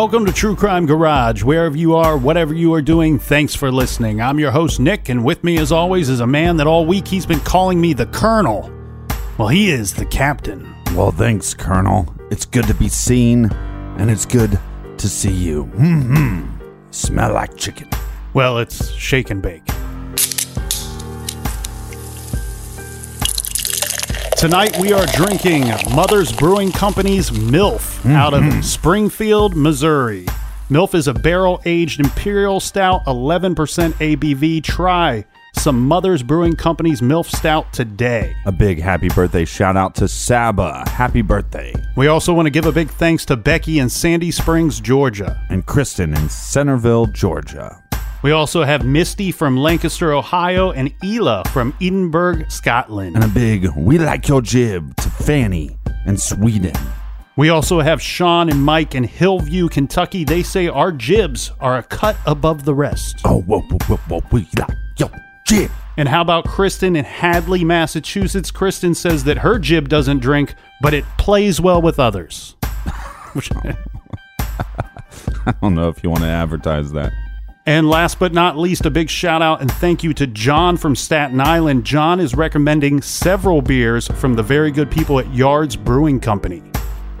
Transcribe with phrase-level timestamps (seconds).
[0.00, 1.42] Welcome to True Crime Garage.
[1.42, 4.22] Wherever you are, whatever you are doing, thanks for listening.
[4.22, 7.06] I'm your host, Nick, and with me, as always, is a man that all week
[7.06, 8.72] he's been calling me the Colonel.
[9.36, 10.74] Well, he is the Captain.
[10.94, 12.10] Well, thanks, Colonel.
[12.30, 13.52] It's good to be seen,
[13.98, 14.58] and it's good
[14.96, 15.64] to see you.
[15.64, 16.46] hmm
[16.92, 17.90] Smell like chicken.
[18.32, 19.68] Well, it's shake and bake.
[24.40, 28.62] Tonight we are drinking Mother's Brewing Company's MILF out of mm-hmm.
[28.62, 30.24] Springfield, Missouri.
[30.70, 34.64] MILF is a barrel aged imperial stout, 11% ABV.
[34.64, 35.26] Try
[35.58, 38.34] some Mother's Brewing Company's MILF stout today.
[38.46, 40.88] A big happy birthday shout out to Saba.
[40.88, 41.74] Happy birthday.
[41.94, 45.38] We also want to give a big thanks to Becky in Sandy Springs, Georgia.
[45.50, 47.82] And Kristen in Centerville, Georgia.
[48.22, 53.16] We also have Misty from Lancaster, Ohio, and Ela from Edinburgh, Scotland.
[53.16, 56.76] And a big we like your jib to Fanny in Sweden.
[57.36, 60.24] We also have Sean and Mike in Hillview, Kentucky.
[60.24, 63.22] They say our jibs are a cut above the rest.
[63.24, 65.10] Oh, whoa, whoa, whoa, whoa, we like your
[65.46, 65.70] jib.
[65.96, 68.50] And how about Kristen in Hadley, Massachusetts?
[68.50, 72.54] Kristen says that her jib doesn't drink, but it plays well with others.
[75.46, 77.14] I don't know if you want to advertise that.
[77.70, 80.96] And last but not least, a big shout out and thank you to John from
[80.96, 81.84] Staten Island.
[81.84, 86.64] John is recommending several beers from the very good people at Yards Brewing Company.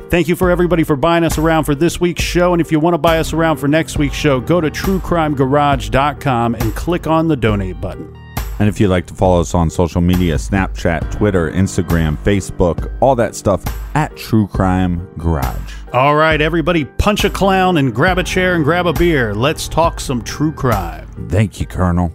[0.08, 2.52] Thank you for everybody for buying us around for this week's show.
[2.52, 6.56] And if you want to buy us around for next week's show, go to truecrimegarage.com
[6.56, 8.19] and click on the donate button.
[8.60, 13.16] And if you'd like to follow us on social media Snapchat, Twitter, Instagram, Facebook, all
[13.16, 13.64] that stuff
[13.96, 15.74] at True Crime Garage.
[15.94, 19.34] All right, everybody, punch a clown and grab a chair and grab a beer.
[19.34, 21.08] Let's talk some true crime.
[21.30, 22.12] Thank you, Colonel.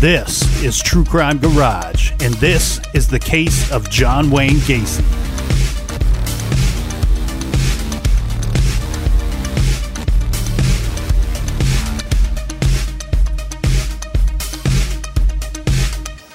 [0.00, 5.02] This is True Crime Garage, and this is the case of John Wayne Gacy.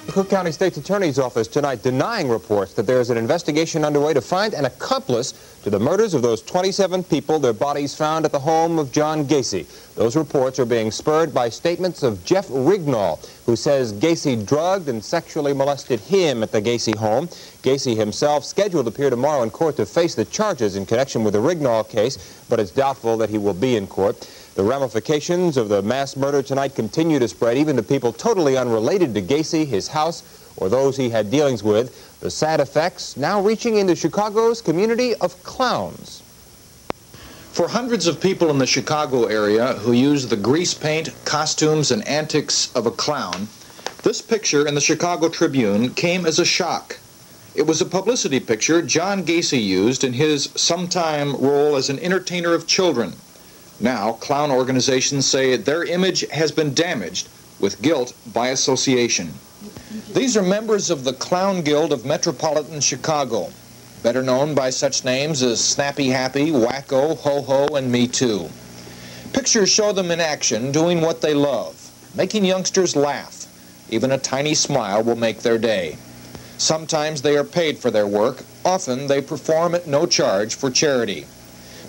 [0.08, 4.16] The Cook County State's Attorney's Office tonight denying reports that there is an investigation underway
[4.16, 8.32] to find an accomplice to the murders of those 27 people, their bodies found at
[8.32, 9.68] the home of John Gacy.
[9.94, 15.04] Those reports are being spurred by statements of Jeff Rignall, who says Gacy drugged and
[15.04, 17.28] sexually molested him at the Gacy home.
[17.62, 21.34] Gacy himself scheduled to appear tomorrow in court to face the charges in connection with
[21.34, 24.20] the Rignall case, but it's doubtful that he will be in court.
[24.56, 29.14] The ramifications of the mass murder tonight continue to spread even to people totally unrelated
[29.14, 30.24] to Gacy, his house,
[30.58, 32.11] or those he had dealings with.
[32.22, 36.22] The sad effects now reaching into Chicago's community of clowns.
[37.52, 42.08] For hundreds of people in the Chicago area who use the grease paint, costumes, and
[42.08, 43.48] antics of a clown,
[44.04, 47.00] this picture in the Chicago Tribune came as a shock.
[47.56, 52.54] It was a publicity picture John Gacy used in his sometime role as an entertainer
[52.54, 53.14] of children.
[53.80, 57.30] Now, clown organizations say their image has been damaged
[57.62, 59.32] with guilt by association.
[60.14, 63.52] These are members of the Clown Guild of Metropolitan Chicago,
[64.04, 68.50] better known by such names as Snappy Happy, Wacko, Ho Ho, and Me Too.
[69.32, 71.76] Pictures show them in action doing what they love,
[72.16, 73.46] making youngsters laugh.
[73.90, 75.98] Even a tiny smile will make their day.
[76.58, 81.26] Sometimes they are paid for their work, often they perform at no charge for charity.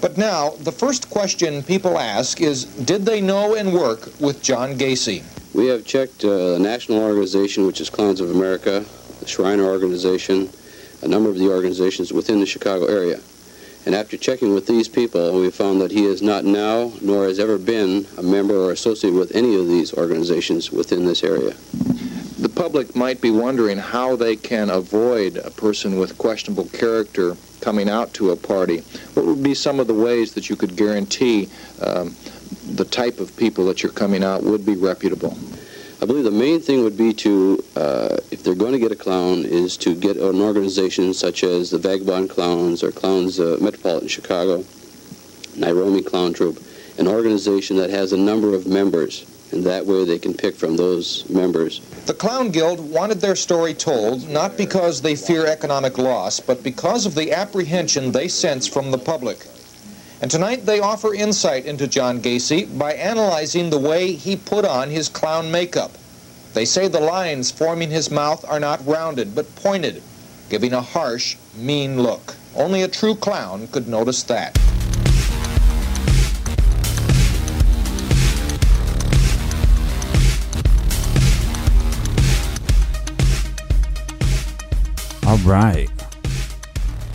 [0.01, 4.75] But now, the first question people ask is Did they know and work with John
[4.77, 5.23] Gacy?
[5.55, 8.87] We have checked uh, the national organization, which is Clowns of America,
[9.21, 10.49] the Shriner organization,
[11.03, 13.21] a number of the organizations within the Chicago area.
[13.85, 17.39] And after checking with these people, we found that he is not now, nor has
[17.39, 21.53] ever been, a member or associated with any of these organizations within this area.
[22.39, 27.91] The public might be wondering how they can avoid a person with questionable character coming
[27.91, 28.79] out to a party.
[29.13, 31.51] What would be some of the ways that you could guarantee
[31.83, 32.17] um,
[32.67, 35.37] the type of people that you're coming out would be reputable?
[36.03, 38.97] I believe the main thing would be to, uh, if they're going to get a
[38.97, 44.09] clown, is to get an organization such as the Vagabond Clowns or Clowns uh, Metropolitan
[44.09, 44.65] Chicago,
[45.55, 46.61] Nairobi Clown Troupe,
[46.99, 50.77] an organization that has a number of members, and that way they can pick from
[50.77, 51.79] those members.
[52.07, 57.07] The Clown Guild wanted their story told not because they fear economic loss, but because
[57.07, 59.47] of the apprehension they sense from the public.
[60.23, 64.89] And tonight they offer insight into John Gacy by analyzing the way he put on
[64.89, 65.91] his clown makeup.
[66.55, 70.01] They say the lines forming his mouth are not rounded, but pointed,
[70.49, 72.37] giving a harsh, mean look.
[72.55, 74.57] Only a true clown could notice that.
[85.27, 86.02] All right.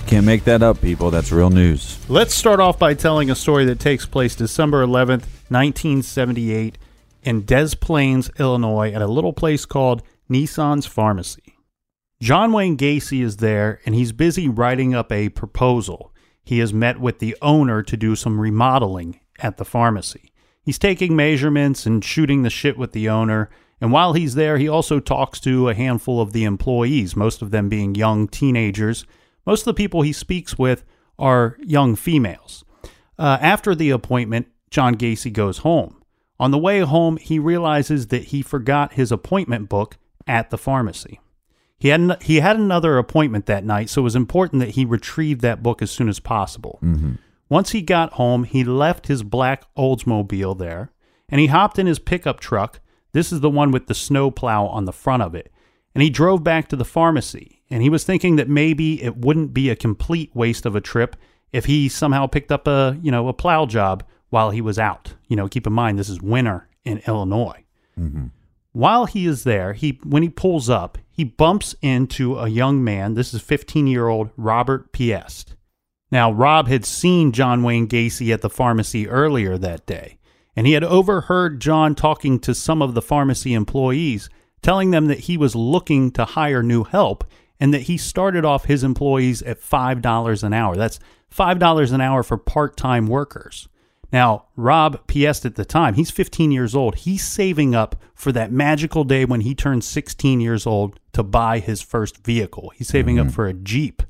[0.08, 1.12] Can't make that up, people.
[1.12, 2.00] That's real news.
[2.08, 6.78] Let's start off by telling a story that takes place December 11th, 1978,
[7.24, 11.58] in Des Plaines, Illinois, at a little place called Nisson's Pharmacy.
[12.22, 16.14] John Wayne Gacy is there, and he's busy writing up a proposal.
[16.42, 20.32] He has met with the owner to do some remodeling at the pharmacy.
[20.64, 23.50] He's taking measurements and shooting the shit with the owner.
[23.82, 27.52] And while he's there, he also talks to a handful of the employees, most of
[27.52, 29.06] them being young teenagers.
[29.48, 30.84] Most of the people he speaks with
[31.18, 32.66] are young females.
[33.18, 36.04] Uh, after the appointment, John Gacy goes home.
[36.40, 39.98] On the way home, he realizes that he forgot his appointment book
[40.28, 41.20] at the pharmacy.
[41.80, 44.84] He had, an, he had another appointment that night, so it was important that he
[44.84, 46.80] retrieve that book as soon as possible.
[47.50, 50.92] Once he got home, he left his black Oldsmobile there
[51.30, 52.82] and he hopped in his pickup truck.
[53.14, 55.52] This is the one with the snow plow on the front of it.
[55.96, 57.57] And he drove back to the pharmacy.
[57.70, 61.16] And he was thinking that maybe it wouldn't be a complete waste of a trip
[61.52, 65.14] if he somehow picked up a, you know, a plow job while he was out.
[65.28, 67.64] You know, keep in mind this is winter in Illinois.
[68.00, 68.28] Mm-hmm.
[68.72, 73.16] While he is there, he when he pulls up, he bumps into a young man.
[73.16, 75.56] This is 15-year-old Robert Piest.
[76.12, 80.20] Now, Rob had seen John Wayne Gacy at the pharmacy earlier that day,
[80.56, 84.30] and he had overheard John talking to some of the pharmacy employees,
[84.62, 87.26] telling them that he was looking to hire new help
[87.60, 90.76] and that he started off his employees at $5 an hour.
[90.76, 91.00] That's
[91.34, 93.68] $5 an hour for part time workers.
[94.12, 96.96] Now, Rob Piest at the time, he's 15 years old.
[96.96, 101.60] He's saving up for that magical day when he turns 16 years old to buy
[101.60, 102.72] his first vehicle.
[102.76, 103.36] He's saving up mm-hmm.
[103.36, 104.02] for a Jeep.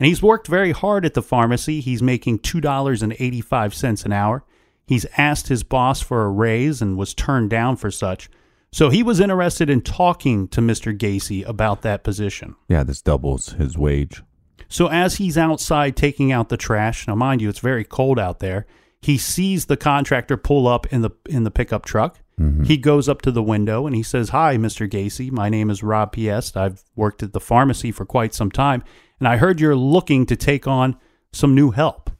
[0.00, 1.80] And he's worked very hard at the pharmacy.
[1.80, 4.44] He's making $2.85 an hour.
[4.86, 8.28] He's asked his boss for a raise and was turned down for such.
[8.74, 10.98] So he was interested in talking to Mr.
[10.98, 12.56] Gacy about that position.
[12.66, 14.24] Yeah, this doubles his wage.
[14.68, 18.40] So as he's outside taking out the trash, now mind you, it's very cold out
[18.40, 18.66] there.
[19.00, 22.18] He sees the contractor pull up in the in the pickup truck.
[22.40, 22.64] Mm-hmm.
[22.64, 24.90] He goes up to the window and he says, "Hi, Mr.
[24.90, 25.30] Gacy.
[25.30, 26.56] My name is Rob Piest.
[26.56, 28.82] I've worked at the pharmacy for quite some time,
[29.20, 30.96] and I heard you're looking to take on
[31.32, 32.10] some new help."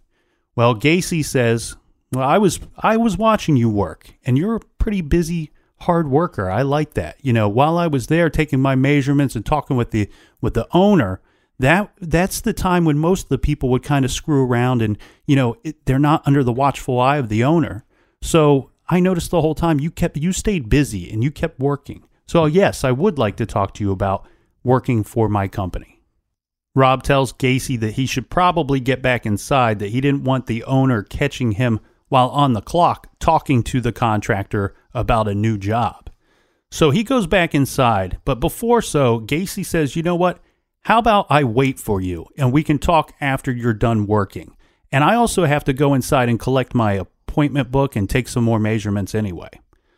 [0.55, 1.75] Well, Gacy says,
[2.13, 5.51] "Well, I was I was watching you work, and you're a pretty busy,
[5.81, 6.51] hard worker.
[6.51, 7.17] I like that.
[7.23, 10.09] You know, while I was there taking my measurements and talking with the
[10.41, 11.21] with the owner,
[11.59, 14.99] that that's the time when most of the people would kind of screw around and
[15.27, 17.85] you know it, they're not under the watchful eye of the owner.
[18.23, 22.05] So I noticed the whole time you kept you stayed busy and you kept working.
[22.27, 24.27] So yes, I would like to talk to you about
[24.63, 25.91] working for my company."
[26.77, 30.65] Rob tells Gacy that he should probably get back inside, that he didn't want the
[30.65, 36.11] owner catching him while on the clock talking to the contractor about a new job.
[36.71, 40.41] So he goes back inside, but before so, Gacy says, You know what?
[40.83, 44.57] How about I wait for you and we can talk after you're done working?
[44.93, 48.45] And I also have to go inside and collect my appointment book and take some
[48.45, 49.51] more measurements anyway.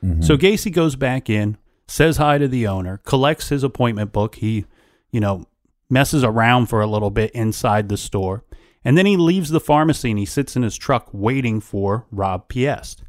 [0.02, 0.22] Mm-hmm.
[0.22, 1.58] So Gacy goes back in,
[1.88, 4.36] says hi to the owner, collects his appointment book.
[4.36, 4.64] He,
[5.10, 5.44] you know,
[5.90, 8.44] messes around for a little bit inside the store,
[8.86, 12.46] and then he leaves the pharmacy and he sits in his truck waiting for Rob
[12.46, 13.02] Piest.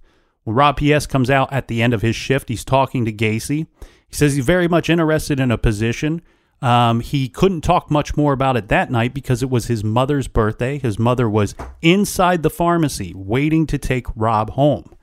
[0.44, 2.50] Well, Rob Piest comes out at the end of his shift.
[2.50, 3.68] He's talking to Gacy.
[4.08, 6.24] He says he's very much interested in a position.
[6.64, 10.28] Um, he couldn't talk much more about it that night because it was his mother's
[10.28, 10.80] birthday.
[10.80, 11.54] His mother was
[11.84, 14.96] inside the pharmacy waiting to take Rob home.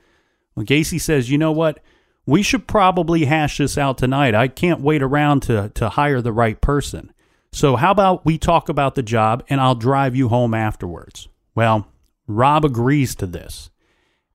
[0.57, 1.79] Well, Gacy says, you know what?
[2.25, 4.35] We should probably hash this out tonight.
[4.35, 7.13] I can't wait around to, to hire the right person.
[7.55, 11.29] So, how about we talk about the job and I'll drive you home afterwards?
[11.55, 11.87] Well,
[12.27, 13.69] Rob agrees to this.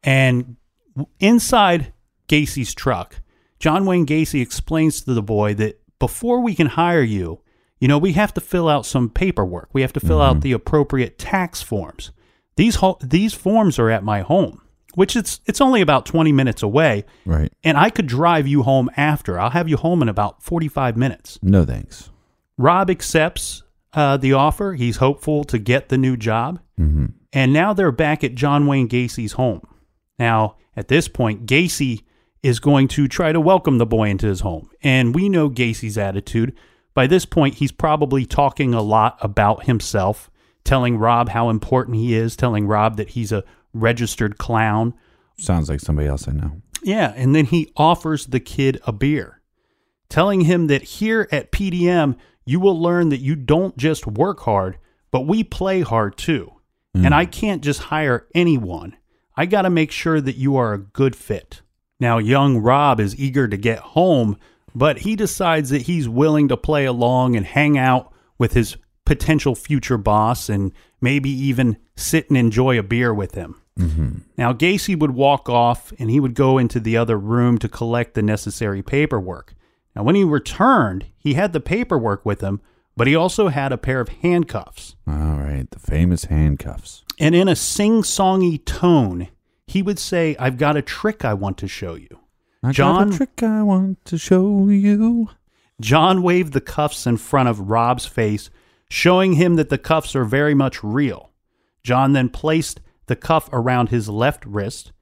[0.02, 0.56] And
[1.18, 1.92] inside
[2.28, 3.20] Gacy's truck,
[3.58, 7.40] John Wayne Gacy explains to the boy that before we can hire you,
[7.78, 9.68] you know, we have to fill out some paperwork.
[9.74, 10.40] We have to fill out mm-hmm.
[10.40, 12.12] the appropriate tax forms.
[12.56, 14.62] These ho- these forms are at my home,
[14.94, 17.52] which it's it's only about 20 minutes away, Right.
[17.64, 19.38] and I could drive you home after.
[19.38, 21.38] I'll have you home in about 45 minutes.
[21.42, 22.09] No thanks.
[22.60, 23.62] Rob accepts
[23.94, 24.74] uh, the offer.
[24.74, 26.60] He's hopeful to get the new job.
[27.32, 29.62] And now they're back at John Wayne Gacy's home.
[30.18, 32.02] Now, at this point, Gacy
[32.42, 34.68] is going to try to welcome the boy into his home.
[34.82, 36.54] And we know Gacy's attitude.
[36.92, 40.30] By this point, he's probably talking a lot about himself,
[40.62, 44.92] telling Rob how important he is, telling Rob that he's a registered clown.
[45.38, 46.60] Sounds like somebody else I know.
[46.82, 49.40] Yeah, and then he offers the kid a beer,
[50.08, 52.16] telling him that here at PDM,
[52.50, 54.76] you will learn that you don't just work hard,
[55.12, 56.52] but we play hard too.
[56.92, 57.30] And I mm.
[57.30, 58.96] can't just hire anyone.
[59.36, 61.62] I got to make sure that you are a good fit.
[62.00, 64.36] Now, young Rob is eager to get home,
[64.74, 69.54] but he decides that he's willing to play along and hang out with his potential
[69.54, 73.62] future boss and maybe even sit and enjoy a beer with him.
[73.78, 74.18] Mm-hmm.
[74.36, 78.14] Now, Gacy would walk off and he would go into the other room to collect
[78.14, 79.54] the necessary paperwork.
[79.94, 82.60] Now, when he returned, he had the paperwork with him,
[82.96, 84.96] but he also had a pair of handcuffs.
[85.06, 87.04] All right, the famous handcuffs.
[87.18, 89.28] And in a sing songy tone,
[89.66, 92.20] he would say, I've got a trick I want to show you.
[92.62, 95.30] I John- got a trick I want to show you.
[95.80, 98.50] John waved the cuffs in front of Rob's face,
[98.90, 101.30] showing him that the cuffs are very much real.
[101.82, 104.92] John then placed the cuff around his left wrist,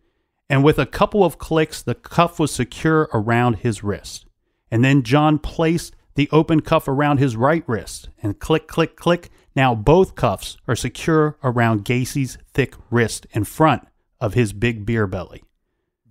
[0.48, 4.24] and with a couple of clicks, the cuff was secure around his wrist.
[4.70, 9.30] And then John placed the open cuff around his right wrist, and click, click, click.
[9.54, 13.86] Now both cuffs are secure around Gacy's thick wrist in front
[14.20, 15.44] of his big beer belly.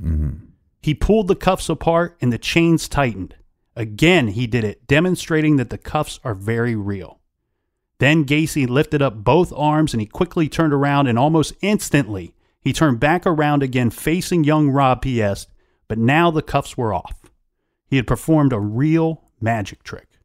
[0.02, 0.46] Mm-hmm.
[0.82, 3.36] He pulled the cuffs apart and the chains tightened.
[3.76, 7.20] Again, he did it, demonstrating that the cuffs are very real.
[8.00, 12.72] Then Gacy lifted up both arms and he quickly turned around, and almost instantly, he
[12.72, 15.50] turned back around again, facing young Rob Piest,
[15.88, 17.26] but now the cuffs were off.
[17.88, 20.20] He had performed a real magic trick.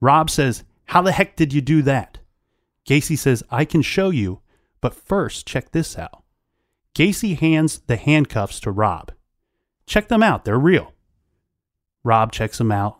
[0.00, 2.18] Rob says, How the heck did you do that?
[2.88, 4.40] Gacy says, I can show you,
[4.80, 6.22] but first, check this out.
[6.94, 9.12] Gacy hands the handcuffs to Rob.
[9.86, 10.92] Check them out, they're real.
[12.04, 12.98] Rob checks them out,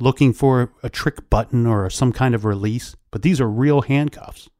[0.00, 4.50] looking for a trick button or some kind of release, but these are real handcuffs.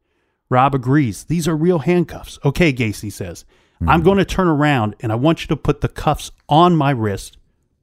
[0.49, 2.39] Rob agrees, these are real handcuffs.
[2.45, 3.45] Okay, Gacy says,
[3.81, 4.05] I'm mm-hmm.
[4.05, 7.37] going to turn around and I want you to put the cuffs on my wrist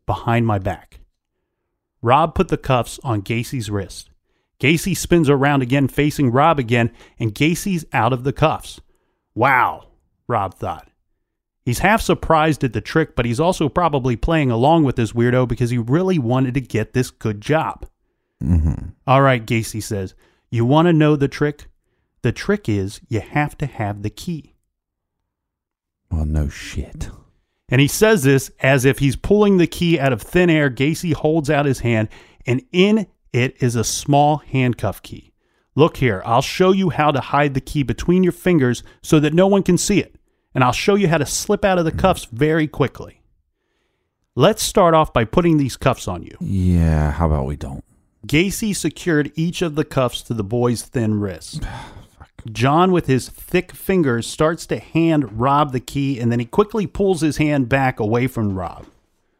[0.10, 1.02] behind my back.
[2.02, 4.10] Rob put the cuffs on Gacy's wrist.
[4.60, 6.90] Gacy spins around again, facing Rob again,
[7.20, 8.82] and Gacy's out of the cuffs.
[9.36, 9.90] Wow,
[10.28, 10.90] Rob thought.
[11.64, 15.48] He's half surprised at the trick, but he's also probably playing along with this weirdo
[15.48, 17.86] because he really wanted to get this good job.
[18.44, 18.90] Mm-hmm.
[19.06, 20.16] All right, Gacy says,
[20.50, 21.68] You want to know the trick?
[22.24, 24.56] The trick is you have to have the key.
[26.10, 27.12] Well, no shit.
[27.70, 30.70] And he says this as if he's pulling the key out of thin air.
[30.70, 32.10] Gacy holds out his hand,
[32.46, 35.34] and in it is a small handcuff key.
[35.76, 39.34] Look here, I'll show you how to hide the key between your fingers so that
[39.34, 40.16] no one can see it.
[40.56, 43.22] And I'll show you how to slip out of the cuffs very quickly.
[44.36, 46.36] Let's start off by putting these cuffs on you.
[46.42, 47.84] Yeah, how about we don't?
[48.26, 51.64] Gacy secured each of the cuffs to the boy's thin wrist.
[52.52, 56.88] John, with his thick fingers, starts to hand Rob the key, and then he quickly
[56.88, 58.86] pulls his hand back away from Rob.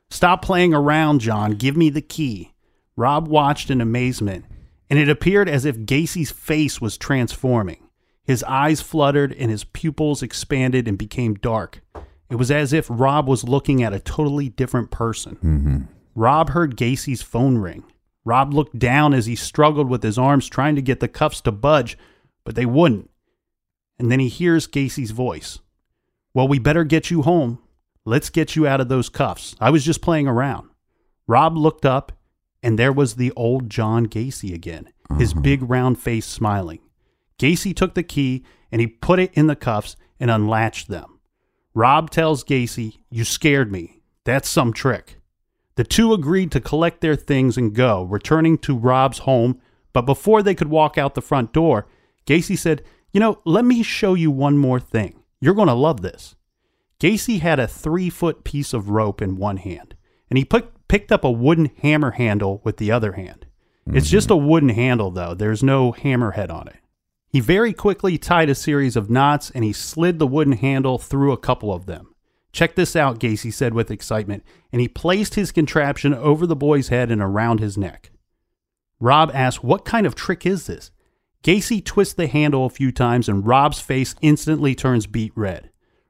[0.10, 1.52] Stop playing around, John.
[1.52, 2.54] Give me the key.
[2.96, 4.46] Rob watched in amazement,
[4.90, 7.88] and it appeared as if Gacy's face was transforming.
[8.24, 11.82] His eyes fluttered, and his pupils expanded and became dark.
[12.30, 15.36] It was as if Rob was looking at a totally different person.
[15.38, 15.78] Mm-hmm.
[16.16, 17.84] Rob heard Gacy's phone ring.
[18.26, 21.52] Rob looked down as he struggled with his arms trying to get the cuffs to
[21.52, 21.98] budge,
[22.50, 23.12] but they wouldn't.
[24.00, 25.60] And then he hears Gacy's voice.
[26.34, 27.60] Well, we better get you home.
[28.06, 29.56] Let's get you out of those cuffs.
[29.60, 30.72] I was just playing around.
[31.28, 32.12] Rob looked up,
[32.64, 34.90] and there was the old John Gacy again,
[35.20, 35.42] his uh-huh.
[35.42, 36.80] big round face smiling.
[37.38, 41.20] Gacy took the key and he put it in the cuffs and unlatched them.
[41.76, 44.02] Rob tells Gacy, You scared me.
[44.24, 45.20] That's some trick.
[45.76, 49.62] The two agreed to collect their things and go, returning to Rob's home.
[49.94, 51.86] But before they could walk out the front door,
[52.30, 55.24] Gacy said, You know, let me show you one more thing.
[55.42, 56.36] You're going to love this.
[57.00, 59.96] Gacy had a three foot piece of rope in one hand,
[60.30, 63.48] and he put, picked up a wooden hammer handle with the other hand.
[63.88, 64.12] It's mm-hmm.
[64.12, 65.34] just a wooden handle, though.
[65.34, 66.76] There's no hammerhead on it.
[67.32, 71.32] He very quickly tied a series of knots and he slid the wooden handle through
[71.32, 72.14] a couple of them.
[72.52, 76.90] Check this out, Gacy said with excitement, and he placed his contraption over the boy's
[76.90, 78.12] head and around his neck.
[79.00, 80.92] Rob asked, What kind of trick is this?
[81.44, 85.70] Gacy twists the handle a few times and Rob's face instantly turns beet red.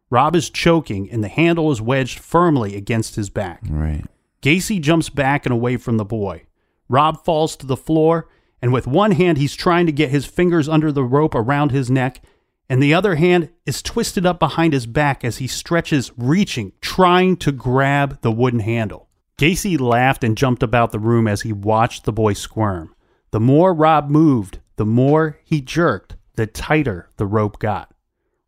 [0.10, 3.62] Rob is choking and the handle is wedged firmly against his back.
[3.70, 4.04] Right.
[4.42, 6.44] Gacy jumps back and away from the boy.
[6.88, 8.28] Rob falls to the floor,
[8.62, 11.92] and with one hand, he's trying to get his fingers under the rope around his
[11.92, 12.22] neck,
[12.68, 17.38] and the other hand is twisted up behind his back as he stretches, reaching, trying
[17.38, 19.08] to grab the wooden handle.
[19.38, 22.94] Gacy laughed and jumped about the room as he watched the boy squirm.
[23.32, 27.94] The more Rob moved, the more he jerked, the tighter the rope got.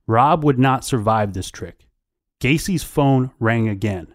[0.07, 1.89] Rob would not survive this trick.
[2.39, 4.13] Gacy's phone rang again.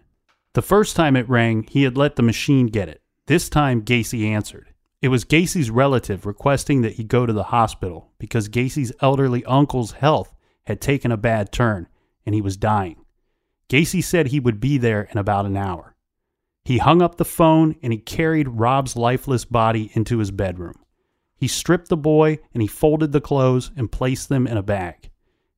[0.53, 3.03] The first time it rang, he had let the machine get it.
[3.27, 4.73] This time, Gacy answered.
[4.99, 9.91] It was Gacy's relative requesting that he go to the hospital because Gacy's elderly uncle's
[9.91, 10.33] health
[10.65, 11.87] had taken a bad turn
[12.25, 13.05] and he was dying.
[13.69, 15.95] Gacy said he would be there in about an hour.
[16.65, 20.79] He hung up the phone and he carried Rob's lifeless body into his bedroom.
[21.37, 25.09] He stripped the boy and he folded the clothes and placed them in a bag.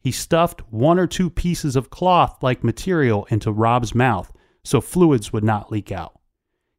[0.01, 4.31] He stuffed one or two pieces of cloth like material into Rob's mouth
[4.63, 6.19] so fluids would not leak out.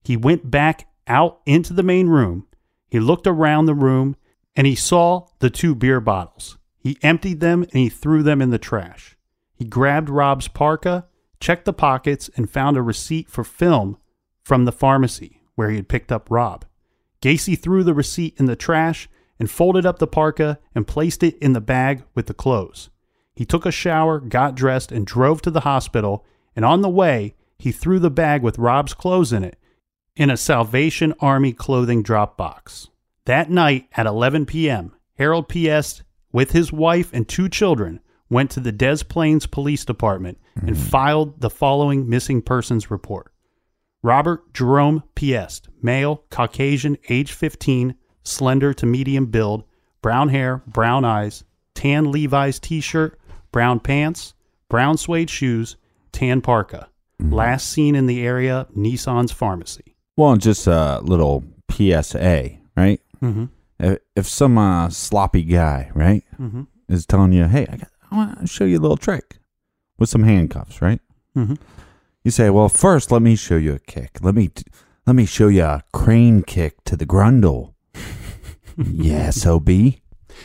[0.05, 2.47] He went back out into the main room.
[2.89, 4.17] He looked around the room
[4.55, 6.59] and he saw the two beer bottles.
[6.79, 9.17] He emptied them and he threw them in the trash.
[9.55, 11.07] He grabbed Rob's parka,
[11.39, 13.99] checked the pockets, and found a receipt for film
[14.43, 16.65] from the pharmacy where he had picked up Rob.
[17.23, 21.37] Gacy threw the receipt in the trash and folded up the parka and placed it
[21.39, 22.91] in the bag with the clothes.
[23.35, 26.25] He took a shower, got dressed, and drove to the hospital.
[26.55, 29.59] And on the way, he threw the bag with Rob's clothes in it
[30.17, 32.89] in a Salvation Army clothing drop box.
[33.25, 36.03] That night at 11 p.m., Harold Piest,
[36.33, 40.89] with his wife and two children, went to the Des Plaines Police Department and mm-hmm.
[40.89, 43.30] filed the following missing persons report.
[44.03, 49.65] Robert Jerome Piest, male, Caucasian, age 15, slender to medium build,
[50.03, 53.19] brown hair, brown eyes, tan Levi's t shirt,
[53.53, 54.35] brown pants,
[54.69, 55.77] brown suede shoes,
[56.13, 56.89] tan parka.
[57.19, 59.95] Last seen in the area, Nisson's pharmacy.
[60.17, 63.01] Well, just a little PSA, right?
[63.23, 63.45] Mm-hmm.
[63.79, 66.67] If, if some uh, sloppy guy, right, Mhm.
[66.89, 69.39] is telling you, "Hey, I, got, I want to show you a little trick
[69.99, 71.01] with some handcuffs," right?
[71.37, 71.59] Mhm.
[72.25, 74.19] You say, "Well, first, let me show you a kick.
[74.23, 74.51] Let me
[75.07, 77.75] let me show you a crane kick to the grundle."
[78.77, 79.67] yes, OB.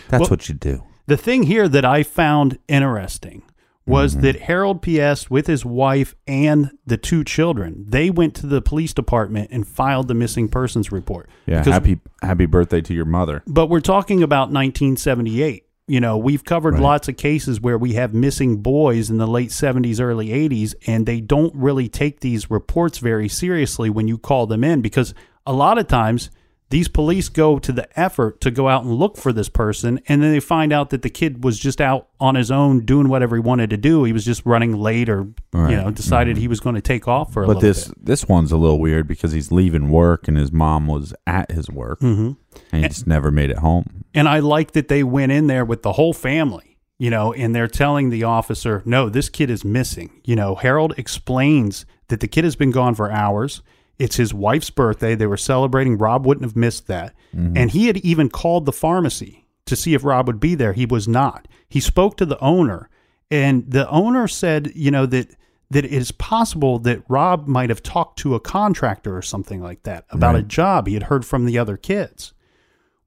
[0.10, 0.84] That's Well- what you do.
[1.08, 3.44] The thing here that I found interesting
[3.86, 4.22] was Mm-hmm.
[4.24, 8.92] that Harold Piest with his wife and the two children, they went to the police
[8.96, 11.30] department and filed the missing persons report.
[11.46, 13.44] Yeah, Because- happy happy birthday to your mother.
[13.46, 15.65] But we're talking about 1978.
[15.88, 16.82] You know, we've covered Right.
[16.84, 21.06] lots of cases where we have missing boys in the late 70s, early 80s, and
[21.06, 25.14] they don't really take these reports very seriously when you call them in because
[25.46, 26.32] a lot of times
[26.72, 30.24] these police go to the effort to go out and look for this person and
[30.24, 33.36] then they find out that the kid was just out on his own doing whatever
[33.36, 34.04] he wanted to do.
[34.06, 35.70] He was just running late or Right.
[35.70, 38.06] you know, decided he was going to take off for a But little this bit.
[38.06, 41.70] this one's a little weird because he's leaving work and his mom was at his
[41.70, 42.38] work Mhm.
[42.72, 43.86] and he just never made it home.
[44.16, 47.54] And I like that they went in there with the whole family, you know, and
[47.54, 50.22] they're telling the officer, no, this kid is missing.
[50.24, 53.62] You know, Harold explains that the kid has been gone for hours.
[54.00, 55.16] It's his wife's birthday.
[55.16, 55.98] They were celebrating.
[55.98, 57.14] Rob wouldn't have missed that.
[57.36, 57.58] Mm-hmm.
[57.58, 60.74] And he had even called the pharmacy to see if Rob would be there.
[60.74, 61.48] He was not.
[61.68, 62.90] He spoke to the owner,
[63.30, 65.36] and the owner said, you know, that
[65.72, 69.82] that it is possible that Rob might have talked to a contractor or something like
[69.84, 72.34] that about a job he had heard from the other kids.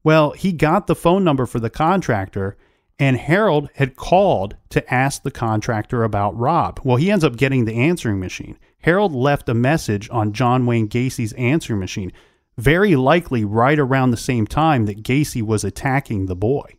[0.03, 2.57] Well, he got the phone number for the contractor,
[2.97, 6.79] and Harold had called to ask the contractor about Rob.
[6.83, 8.57] Well, he ends up getting the answering machine.
[8.79, 12.11] Harold left a message on John Wayne Gacy's answering machine,
[12.57, 16.77] very likely right around the same time that Gacy was attacking the boy.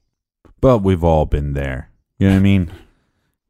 [0.60, 1.90] But we've all been there.
[2.18, 2.72] You know what I mean?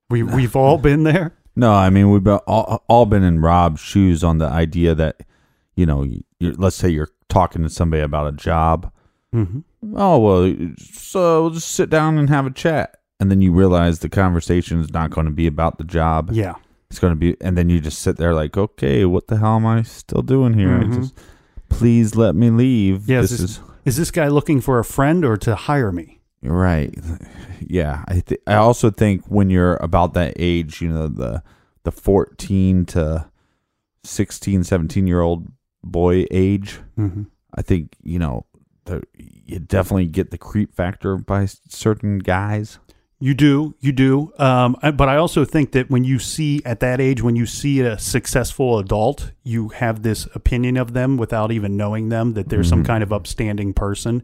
[0.09, 1.37] We, we've all been there.
[1.57, 5.23] No, I mean we've all, all been in Rob's shoes on the idea that
[5.81, 6.07] you know,
[6.39, 8.93] you're, let's say you're talking to somebody about a job.
[9.35, 9.63] Mhm.
[9.95, 13.99] Oh well, so we'll just sit down and have a chat, and then you realize
[14.01, 16.31] the conversation is not going to be about the job.
[16.33, 16.55] Yeah.
[16.91, 19.57] It's going to be, and then you just sit there like, okay, what the hell
[19.57, 20.77] am I still doing here?
[20.77, 20.95] I Mhm.
[20.97, 21.15] just,
[21.69, 23.09] please let me leave.
[23.09, 23.21] Yeah.
[23.21, 26.21] this is, is this, is this guy looking for a friend or to hire me?
[26.43, 26.93] Right.
[27.61, 28.03] Yeah.
[28.09, 31.43] I th- I also think when you're about that age, you know, the
[31.85, 33.27] the 14 to
[34.03, 35.47] 16, 17 year old
[35.85, 37.27] boy age, Mhm.
[37.55, 38.47] I think, you know,
[38.91, 42.79] the, you definitely get the creep factor by certain guys.
[43.23, 44.33] You do, you do.
[44.39, 47.81] Um, but I also think that when you see at that age, when you see
[47.81, 52.65] a successful adult, you have this opinion of them without even knowing them that they're
[52.65, 54.23] some kind of upstanding person.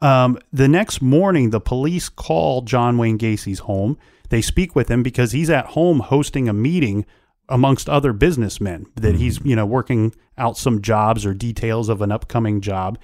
[0.00, 3.96] Um, the next morning, the police call John Wayne Gacy's home.
[4.30, 7.06] They speak with him because he's at home hosting a meeting
[7.48, 12.10] amongst other businessmen that he's you know working out some jobs or details of an
[12.10, 12.98] upcoming job.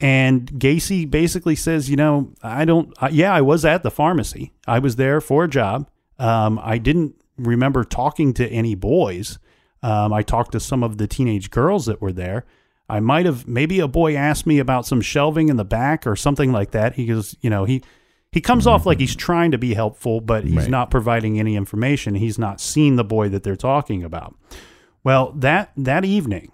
[0.00, 4.52] And Gacy basically says, you know, I don't, uh, yeah, I was at the pharmacy.
[4.66, 5.90] I was there for a job.
[6.18, 9.38] Um, I didn't remember talking to any boys.
[9.82, 12.44] Um, I talked to some of the teenage girls that were there.
[12.88, 16.16] I might have, maybe a boy asked me about some shelving in the back or
[16.16, 16.94] something like that.
[16.94, 17.82] He goes, you know, he,
[18.32, 20.70] he comes off like he's trying to be helpful, but he's Right.
[20.70, 22.14] not providing any information.
[22.14, 24.36] He's not seen the boy that they're talking about.
[25.04, 26.52] Well, that that evening,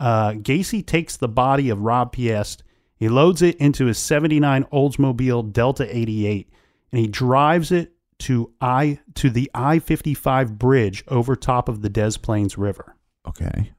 [0.00, 2.62] uh, Gacy takes the body of Rob Piest.
[2.96, 6.48] He loads it into his 79 Oldsmobile Delta 88
[6.92, 12.12] and he drives it to I to the I-55 bridge over top of the Des
[12.22, 12.96] Plaines River.
[13.26, 13.72] Okay.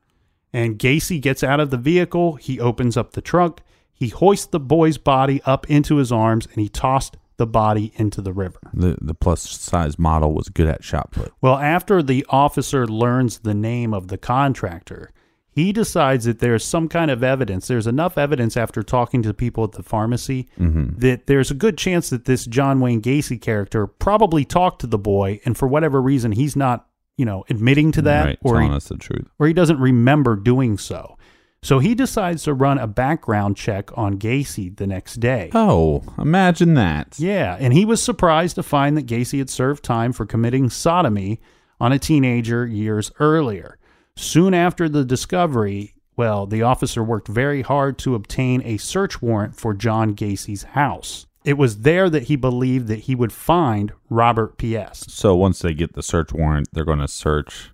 [0.51, 3.61] And Gacy gets out of the vehicle, he opens up the trunk,
[3.93, 8.21] he hoists the boy's body up into his arms and he tossed the body into
[8.21, 8.59] the river.
[8.73, 11.33] The the plus size model was good at shot put.
[11.41, 15.11] Well, after the officer learns the name of the contractor,
[15.55, 17.67] he decides that there's some kind of evidence.
[17.67, 20.99] There's enough evidence after talking to people at the pharmacy mm-hmm.
[20.99, 24.97] that there's a good chance that this John Wayne Gacy character probably talked to the
[24.97, 28.71] boy, and for whatever reason, he's not, you know, admitting to that, right, or telling
[28.71, 29.29] he, us the truth.
[29.39, 31.17] or he doesn't remember doing so.
[31.63, 35.51] So he decides to run a background check on Gacy the next day.
[35.53, 37.15] Oh, imagine that.
[37.17, 41.39] Yeah, and he was surprised to find that Gacy had served time for committing sodomy
[41.79, 43.77] on a teenager years earlier.
[44.17, 49.55] Soon after the discovery, well, the officer worked very hard to obtain a search warrant
[49.55, 51.27] for John Gacy's house.
[51.43, 55.73] It was there that he believed that he would find Robert Piest So once they
[55.73, 57.71] get the search warrant, they're going to search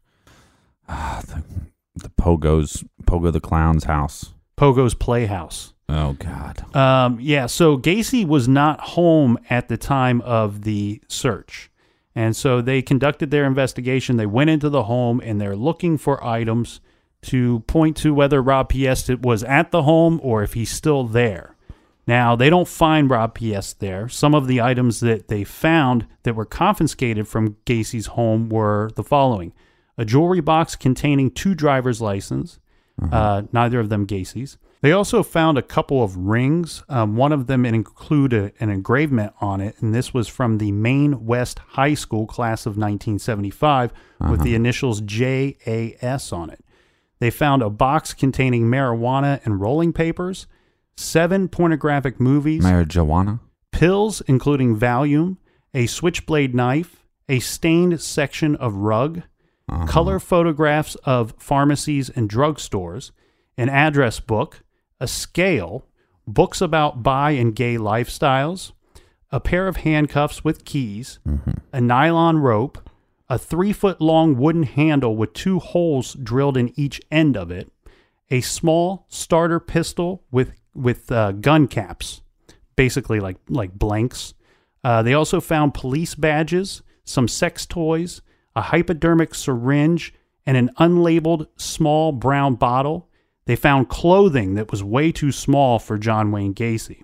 [0.90, 1.44] ah, the,
[1.96, 4.34] the Pogo's Pogo the Clown's house.
[4.58, 5.74] Pogo's Playhouse.
[5.88, 6.76] Oh God.
[6.76, 11.71] Um, yeah, so Gacy was not home at the time of the search.
[12.16, 14.18] And so they conducted their investigation.
[14.18, 16.82] They went into the home and they're looking for items
[17.24, 21.56] to point to whether Rob Piest was at the home or if he's still there.
[22.08, 24.10] Now, they don't find Rob Piest there.
[24.10, 29.04] Some of the items that they found that were confiscated from Gacy's home were the
[29.04, 29.54] following
[29.98, 32.60] a jewelry box containing two driver's license,
[33.12, 34.58] uh, neither of them Gacy's.
[34.82, 36.84] They also found a couple of rings.
[36.90, 41.24] Um, one of them included an engravement on it, and this was from the Maine
[41.26, 43.92] West High School class of 1975
[44.32, 46.64] with the initials JAS on it.
[47.20, 50.48] They found a box containing marijuana and rolling papers,
[50.96, 53.40] seven pornographic movies, Marijuana.
[53.72, 55.38] pills, including Valium,
[55.76, 59.22] a switchblade knife, a stained section of rug,
[59.86, 63.12] color photographs of pharmacies and drugstores,
[63.58, 64.64] an address book,
[65.02, 65.86] a scale,
[66.28, 68.72] books about bi and gay lifestyles,
[69.32, 71.20] a pair of handcuffs with keys,
[71.74, 72.90] a nylon rope,
[73.28, 77.72] a three foot long wooden handle with two holes drilled in each end of it,
[78.30, 82.22] a small starter pistol with with uh, gun caps,
[82.76, 84.36] basically like like blanks.
[84.84, 88.22] Uh, they also found police badges, some sex toys,
[88.56, 90.14] a hypodermic syringe,
[90.46, 93.10] and an unlabeled small brown bottle.
[93.46, 97.04] They found clothing that was way too small for John Wayne Gacy.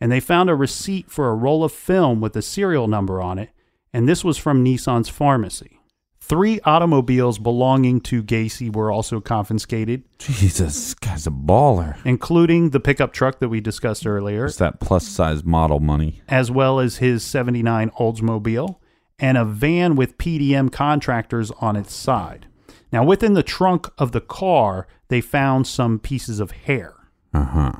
[0.00, 3.38] And they found a receipt for a roll of film with a serial number on
[3.38, 3.50] it,
[3.92, 5.80] and this was from Nisson's pharmacy.
[6.20, 11.96] Three automobiles belonging to Gacy were also confiscated, Jesus, this guy's a baller.
[12.04, 16.20] including the pickup truck that we discussed earlier, It's that plus size model money.
[16.28, 18.76] as well as his 79 Oldsmobile,
[19.18, 22.46] and a van with PDM contractors on its side.
[22.92, 26.94] Now, within the trunk of the car, they found some pieces of hair.
[27.34, 27.72] Uh huh.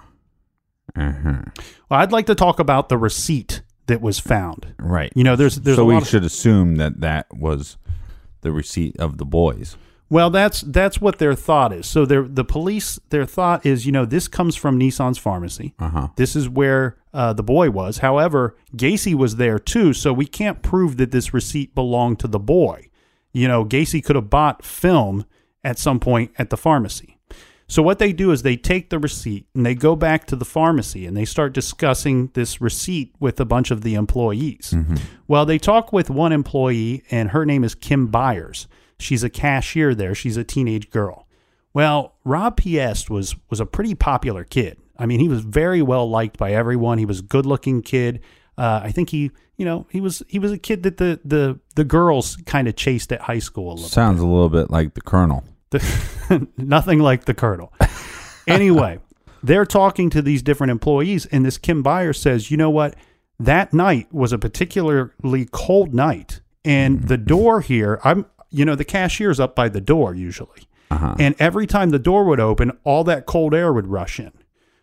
[0.97, 1.43] Uh huh.
[1.89, 4.75] Well, I'd like to talk about the receipt that was found.
[4.79, 5.13] Right.
[5.15, 7.77] You know, there's there's so a we lot of- should assume that that was
[8.41, 9.77] the receipt of the boys.
[10.09, 11.87] Well, that's that's what their thought is.
[11.87, 15.75] So their the police their thought is, you know, this comes from Nisson's pharmacy.
[15.81, 16.09] Uh-huh.
[16.17, 17.99] This is where uh, the boy was.
[17.99, 22.39] However, Gacy was there too, so we can't prove that this receipt belonged to the
[22.39, 22.89] boy.
[23.37, 25.27] You know, Gacy could have bought film
[25.63, 27.19] at some point at the pharmacy.
[27.69, 30.47] So what they do is they take the receipt and they go back to the
[30.47, 34.73] pharmacy and they start discussing this receipt with a bunch of the employees.
[34.75, 34.97] Mm-hmm.
[35.29, 38.69] Well, they talk with one employee and her name is Kim Byers.
[38.99, 40.15] She's a cashier there.
[40.15, 41.27] She's a teenage girl.
[41.75, 44.79] Well, Rob Piest was was a pretty popular kid.
[44.99, 46.97] I mean, he was very well liked by everyone.
[46.97, 48.21] He was a good-looking kid.
[48.59, 51.59] Uh, I think he, you know, he was he was a kid that the the
[51.75, 53.89] the girls kind of chased at high school a little.
[53.89, 55.45] Sounds a little bit like the Colonel.
[55.71, 57.73] The, nothing like the colonel.
[58.47, 59.01] anyway,
[59.43, 62.95] they're talking to these different employees, and this Kim Byers says, "You know what?
[63.39, 68.85] That night was a particularly cold night, and the door here, I'm, you know, the
[68.85, 70.69] cashier's up by the door usually,
[71.19, 74.33] and every time the door would open, all that cold air would rush in.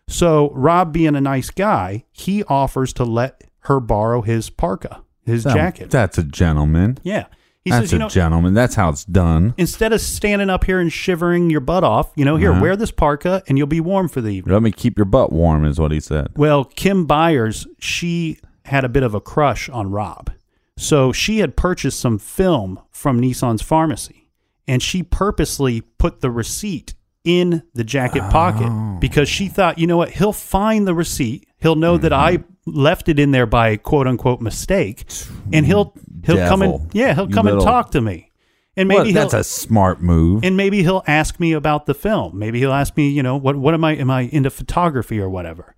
[0.06, 5.44] So Rob, being a nice guy, he offers to let her borrow his parka, his
[5.44, 5.90] That- jacket.
[5.90, 6.98] That's a gentleman.
[7.02, 7.26] yeah."
[7.64, 8.52] He That's says, "You a know, gentleman.
[8.52, 9.54] That's how it's done.
[9.56, 12.60] instead of standing up here and shivering your butt off, you know, here, Uh-huh.
[12.60, 14.52] wear this parka and you'll be warm for the evening.
[14.52, 16.28] Let me keep your butt warm, is what he said.
[16.36, 20.30] Well, Kim Byers, she had a bit of a crush on Rob.
[20.76, 24.28] So she had purchased some film from Nisson's pharmacy
[24.68, 26.92] and she purposely put the receipt
[27.24, 31.46] in the jacket pocket because she thought, you know what, he'll find the receipt.
[31.60, 35.04] He'll know that I left it in there by quote unquote mistake
[35.52, 38.30] and he'll he'll come and yeah, he'll You come and talk to me.
[38.76, 40.42] And maybe he'll, that's a smart move.
[40.42, 42.36] and maybe he'll ask me about the film.
[42.36, 45.28] Maybe he'll ask me, you know, what what am I am I into photography or
[45.28, 45.74] whatever.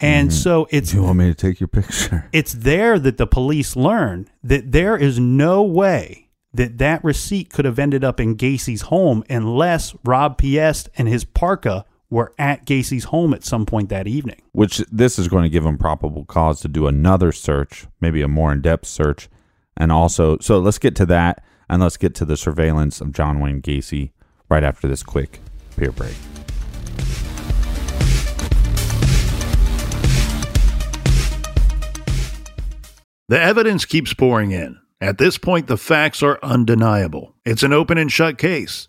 [0.00, 0.36] And mm-hmm.
[0.36, 2.28] so it's Do you want me to take your picture?
[2.32, 7.64] it's there that the police learn that there is no way that that receipt could
[7.64, 13.04] have ended up in Gacy's home unless Rob Piest and his parka were at Gacy's
[13.04, 14.40] home at some point that evening.
[14.52, 18.28] Which this is going to give him probable cause to do another search, maybe a
[18.28, 19.28] more in depth search.
[19.76, 23.40] And also, so let's get to that and let's get to the surveillance of John
[23.40, 24.12] Wayne Gacy
[24.48, 25.40] right after this quick
[25.76, 26.14] peer break.
[33.28, 34.78] The evidence keeps pouring in.
[35.02, 37.34] At this point, the facts are undeniable.
[37.44, 38.88] It's an open and shut case.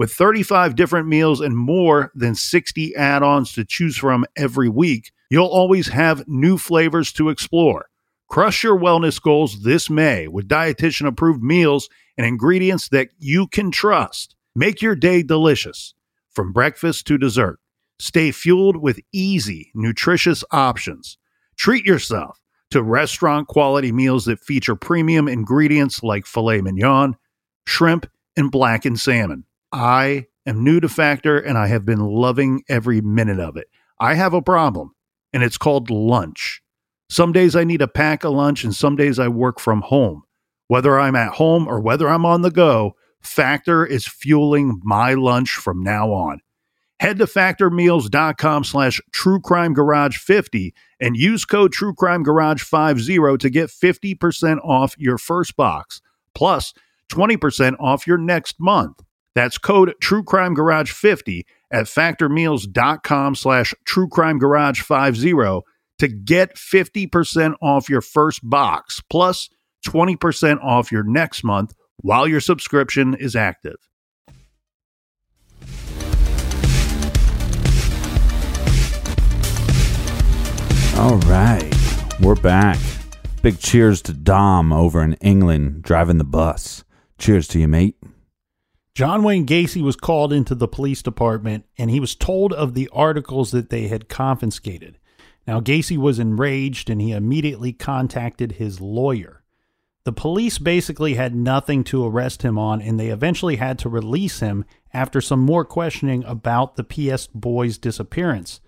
[0.00, 5.12] With 35 different meals and more than 60 add ons to choose from every week,
[5.28, 7.90] you'll always have new flavors to explore.
[8.26, 13.70] Crush your wellness goals this May with dietitian approved meals and ingredients that you can
[13.70, 14.36] trust.
[14.56, 15.92] Make your day delicious
[16.30, 17.60] from breakfast to dessert.
[17.98, 21.18] Stay fueled with easy, nutritious options.
[21.58, 27.16] Treat yourself to restaurant quality meals that feature premium ingredients like filet mignon,
[27.66, 29.44] shrimp, and blackened salmon.
[29.72, 33.68] I am new to Factor and I have been loving every minute of it.
[34.00, 34.94] I have a problem,
[35.32, 36.62] and it's called lunch.
[37.08, 40.22] Some days I need a pack of lunch, and some days I work from home.
[40.68, 45.50] Whether I'm at home or whether I'm on the go, Factor is fueling my lunch
[45.50, 46.40] from now on.
[47.00, 55.56] Head to factormeals.com slash truecrimegarage50 and use code truecrimegarage50 to get 50% off your first
[55.56, 56.00] box,
[56.34, 56.72] plus
[57.10, 59.02] 20% off your next month.
[59.34, 65.62] That's code truecrimegarage50 at factormeals.com slash truecrimegarage50
[65.98, 69.48] to get 50% off your first box, plus
[69.86, 73.76] 20% off your next month while your subscription is active.
[80.96, 81.72] All right,
[82.20, 82.78] we're back.
[83.42, 86.84] Big cheers to Dom over in England driving the bus.
[87.16, 87.96] Cheers to you, mate.
[89.00, 92.86] John Wayne Gacy was called into the police department and he was told of the
[92.92, 94.98] articles that they had confiscated.
[95.46, 99.42] Now, Gacy was enraged and he immediately contacted his lawyer.
[100.04, 104.40] The police basically had nothing to arrest him on, and they eventually had to release
[104.40, 108.60] him after some more questioning about the Piest boy's disappearance.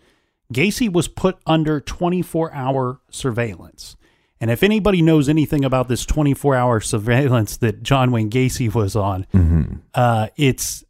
[0.50, 3.96] Gacy was put under 24 hour surveillance.
[4.42, 8.96] And if anybody knows anything about this 24 hour surveillance that John Wayne Gacy was
[8.96, 9.76] on, Mm-hmm.
[9.94, 10.82] uh, it's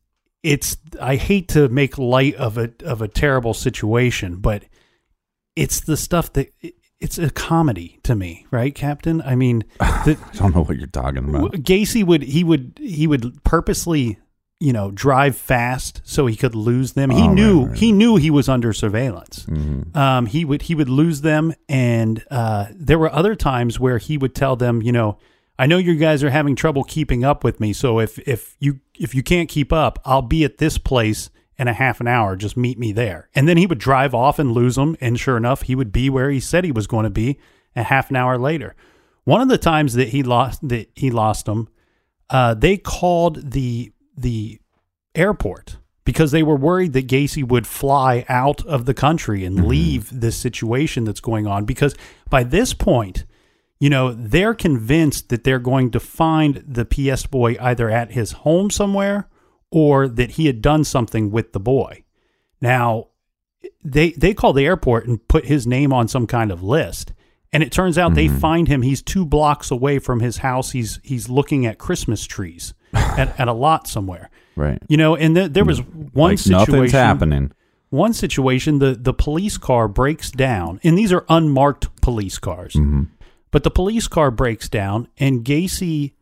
[0.42, 4.64] it's I hate to make light of a of a terrible situation, but
[5.54, 9.20] it's the stuff that it- it's a comedy to me, right, Captain?
[9.22, 11.52] I mean, the, I don't know what you're talking about.
[11.52, 14.18] Gacy would he would he would purposely
[14.62, 17.10] you know drive fast so he could lose them.
[17.10, 19.46] He Oh, knew right, he knew he was under surveillance.
[19.48, 19.94] Mhm.
[19.96, 24.16] Um, he would he would lose them, and uh, there were other times where he
[24.16, 25.18] would tell them, you know,
[25.58, 28.80] I know you guys are having trouble keeping up with me, so if if you
[28.98, 31.28] if you can't keep up, I'll be at this place
[31.58, 32.34] in a half an hour.
[32.36, 33.28] Just meet me there.
[33.34, 36.08] And then he would drive off and lose them, and sure enough, he would be
[36.08, 37.38] where he said he was going to be
[37.76, 38.74] a half an hour later.
[39.24, 41.68] One of the times that he lost that he lost them,
[42.30, 44.58] uh, they called the the
[45.14, 49.68] airport because they were worried that Gacy would fly out of the country and mm-hmm.
[49.68, 51.64] leave this situation that's going on.
[51.64, 51.94] Because
[52.28, 53.24] by this point,
[53.78, 58.32] you know, they're convinced that they're going to find the Piest boy either at his
[58.32, 59.28] home somewhere
[59.70, 62.04] or that he had done something with the boy.
[62.60, 63.08] Now,
[63.84, 67.12] they they called the airport and put his name on some kind of list.
[67.52, 68.38] And it turns out they mm-hmm.
[68.38, 68.82] find him.
[68.82, 70.70] He's two blocks away from his house.
[70.70, 74.30] He's he's looking at Christmas trees at, at a lot somewhere.
[74.56, 74.82] Right.
[74.88, 76.72] You know, and th- there was one like situation.
[76.72, 77.52] nothing's happening.
[77.90, 82.74] One situation, the the police car breaks down, and these are unmarked police cars.
[82.74, 83.04] Mm-hmm.
[83.50, 86.14] But the police car breaks down, and Gacy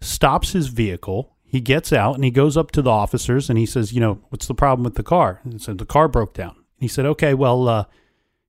[0.00, 1.36] stops his vehicle.
[1.44, 4.20] He gets out and he goes up to the officers and he says, "You know,
[4.30, 6.56] what's the problem with the car?" And said the car broke down.
[6.78, 7.84] He said, "Okay, well, uh,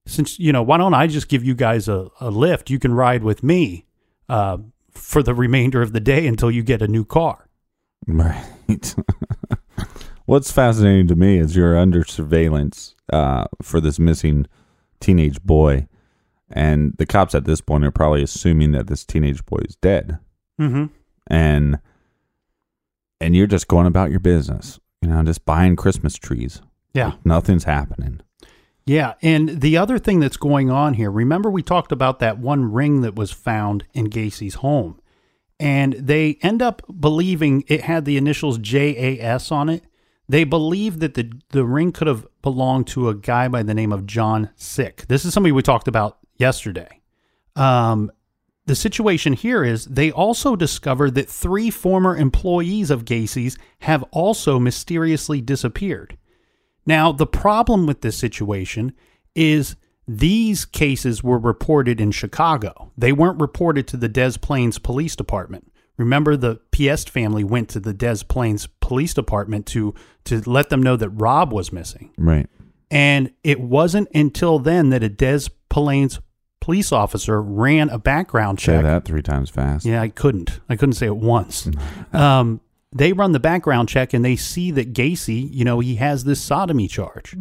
[0.06, 2.70] since you know, why don't I just give you guys a, a lift?
[2.70, 3.86] You can ride with me
[4.28, 4.58] uh,
[4.92, 7.48] for the remainder of the day until you get a new car."
[8.06, 8.44] Right.
[10.26, 14.46] What's fascinating to me is you're under surveillance uh, for this missing
[15.00, 15.88] teenage boy,
[16.50, 20.18] and the cops at this point are probably assuming that this teenage boy is dead,
[20.60, 20.86] Mm-hmm.
[21.26, 21.78] and
[23.20, 26.60] and you're just going about your business, you know, just buying Christmas trees.
[26.94, 27.06] Yeah.
[27.10, 28.20] Like nothing's happening.
[28.84, 32.72] Yeah, and the other thing that's going on here, remember we talked about that one
[32.72, 35.00] ring that was found in Gacy's home.
[35.62, 39.84] And they end up believing it had the initials JAS on it.
[40.28, 43.92] They believe that the the ring could have belonged to a guy by the name
[43.92, 45.06] of John Szyc.
[45.06, 47.00] This is somebody we talked about yesterday.
[47.54, 48.10] Um,
[48.66, 54.58] the situation here is they also discovered that three former employees of Gacy's have also
[54.58, 56.18] mysteriously disappeared.
[56.86, 58.94] Now, the problem with this situation
[59.36, 59.76] is
[60.06, 62.90] these cases were reported in Chicago.
[62.96, 65.72] They weren't reported to the Des Plaines Police Department.
[65.96, 69.94] Remember, the Piest family went to the Des Plaines Police Department to
[70.24, 72.10] to let them know that Rob was missing.
[72.16, 72.48] Right.
[72.90, 76.20] And it wasn't until then that a Des Plaines
[76.60, 78.78] police officer ran a background check.
[78.78, 79.84] Say that three times fast.
[79.84, 80.60] Yeah, I couldn't.
[80.68, 81.68] I couldn't say it once.
[82.12, 82.60] um,
[82.92, 86.40] they run the background check and they see that Gacy, you know, he has this
[86.40, 87.34] sodomy charge.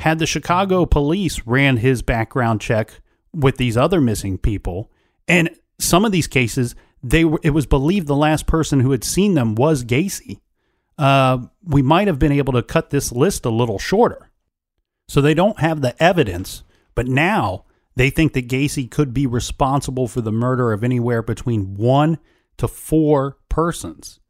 [0.00, 3.00] Had the Chicago police ran his background check
[3.34, 4.90] with these other missing people,
[5.26, 9.02] and some of these cases, they were, it was believed the last person who had
[9.02, 10.40] seen them was Gacy.
[10.98, 14.30] Uh, we might have been able to cut this list a little shorter.
[15.08, 16.62] So they don't have the evidence,
[16.94, 17.64] but now
[17.96, 22.18] they think that Gacy could be responsible for the murder of anywhere between one
[22.58, 24.20] to four persons.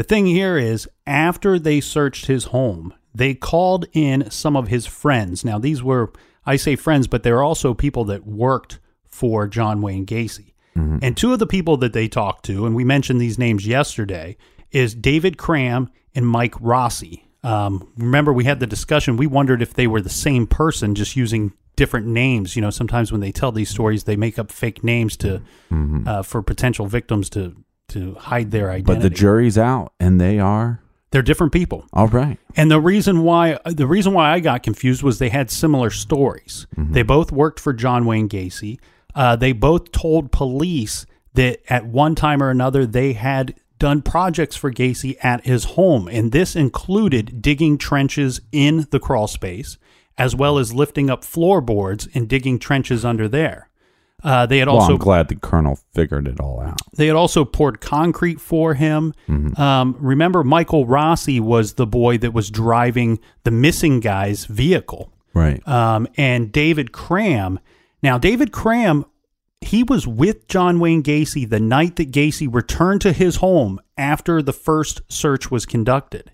[0.00, 4.86] The thing here is, after they searched his home, they called in some of his
[4.86, 5.44] friends.
[5.44, 6.10] Now, these were,
[6.46, 10.54] I say friends, but they're also people that worked for John Wayne Gacy.
[11.02, 14.38] And two of the people that they talked to, and we mentioned these names yesterday,
[14.70, 17.26] is David Cram and Mike Rossi.
[17.42, 19.18] Um, remember, we had the discussion.
[19.18, 22.56] We wondered if they were the same person, just using different names.
[22.56, 25.42] You know, sometimes when they tell these stories, they make up fake names to
[26.08, 27.54] uh, for potential victims to
[27.90, 28.94] to hide their identity.
[28.94, 30.80] But the jury's out, and they are
[31.10, 31.86] they're different people.
[31.92, 32.38] all right.
[32.56, 36.66] And the reason why the reason why I got confused was they had similar stories.
[36.76, 38.78] They both worked for John Wayne Gacy.
[39.14, 44.56] Uh, they both told police that at one time or another they had done projects
[44.56, 49.78] for Gacy at his home, and this included digging trenches in the crawl space,
[50.18, 53.69] as well as lifting up floorboards and digging trenches under there.
[54.22, 56.80] Uh, they had Well, also I'm glad the colonel figured it all out.
[56.96, 59.14] they had also poured concrete for him.
[59.56, 65.12] Um, remember, Michael Rossi was the boy that was driving the missing guy's vehicle.
[65.34, 65.66] Right.
[65.66, 67.60] Um, and David Cram.
[68.02, 69.04] Now, David Cram,
[69.60, 74.42] he was with John Wayne Gacy the night that Gacy returned to his home after
[74.42, 76.32] the first search was conducted.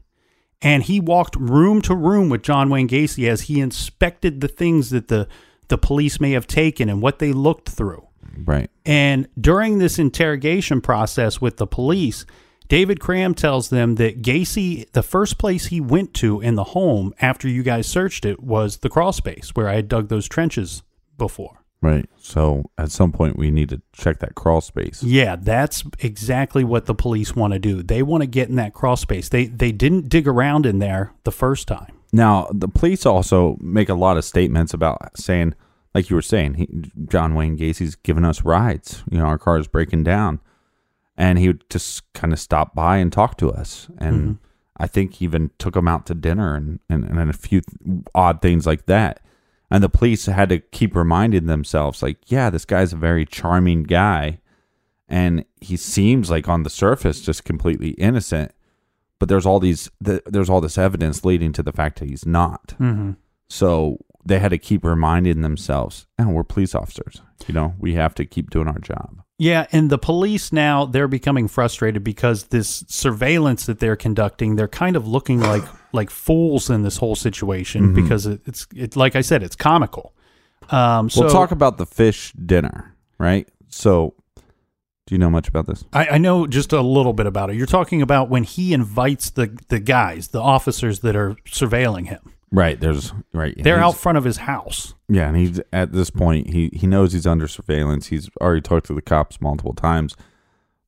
[0.62, 4.88] And he walked room to room with John Wayne Gacy as he inspected the things
[4.90, 5.28] that the,
[5.68, 8.06] the police may have taken and what they looked through.
[8.44, 8.70] Right.
[8.84, 12.26] And during this interrogation process with the police,
[12.68, 17.14] David Cram tells them that Gacy, the first place he went to in the home
[17.20, 20.82] after you guys searched it was the crawl space where I had dug those trenches
[21.16, 21.62] before.
[21.82, 22.08] Right.
[22.18, 25.02] So at some point we need to check that crawl space.
[25.02, 27.82] Yeah, that's exactly what the police want to do.
[27.82, 29.28] They want to get in that crawl space.
[29.28, 31.95] They they didn't dig around in there the first time.
[32.16, 35.54] Now, the police also make a lot of statements about saying,
[35.94, 36.66] like you were saying, he,
[37.08, 39.04] John Wayne Gacy's giving us rides.
[39.10, 40.40] You know, our car is breaking down.
[41.18, 43.88] And he would just kind of stop by and talk to us.
[43.98, 44.32] And mm-hmm.
[44.78, 47.60] I think he even took him out to dinner and, and, and a few
[48.14, 49.20] odd things like that.
[49.70, 53.82] And the police had to keep reminding themselves, like, yeah, this guy's a very charming
[53.82, 54.40] guy.
[55.06, 58.52] And he seems like on the surface just completely innocent
[59.18, 62.26] but there's all these th- there's all this evidence leading to the fact that he's
[62.26, 62.74] not.
[62.80, 63.12] Mm-hmm.
[63.48, 67.22] So they had to keep reminding themselves, "And we're police officers.
[67.46, 71.08] You know, we have to keep doing our job." Yeah, and the police now they're
[71.08, 76.68] becoming frustrated because this surveillance that they're conducting, they're kind of looking like like fools
[76.70, 77.94] in this whole situation Mhm.
[77.94, 80.14] because it, it's it like I said, it's comical.
[80.70, 82.94] Um, so we'll talk about the fish dinner.
[83.18, 83.48] right?
[83.68, 84.14] So,
[85.06, 85.84] do you know much about this?
[85.92, 87.56] I, I know just a little bit about it.
[87.56, 92.32] You're talking about when he invites the the guys, the officers that are surveilling him.
[92.52, 92.78] Right.
[92.78, 93.54] There's right.
[93.56, 94.94] They're out front of his house.
[95.08, 98.06] Yeah, and he's at this point he he knows he's under surveillance.
[98.08, 100.16] He's already talked to the cops multiple times,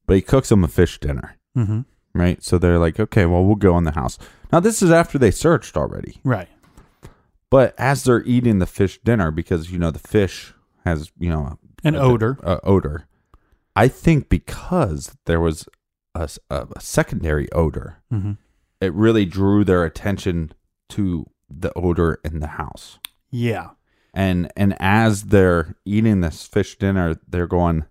[0.06, 1.36] but he cooks them a fish dinner.
[1.56, 1.84] Mhm.
[2.14, 2.42] Right.
[2.42, 4.18] So they're like, okay, well, we'll go in the house.
[4.52, 6.20] Now this is after they searched already.
[6.24, 6.48] Right.
[7.50, 10.54] But as they're eating the fish dinner, because you know the fish
[10.84, 12.38] has you know An a- odor.
[12.42, 13.06] a odor.
[13.78, 15.68] I think because there was
[16.14, 16.28] a
[16.80, 18.36] secondary odor, Mhm.
[18.80, 20.52] it really drew their attention
[20.90, 22.98] to the odor in the house.
[23.30, 23.70] Yeah.
[24.12, 27.84] And and as they're eating this fish dinner, they're going,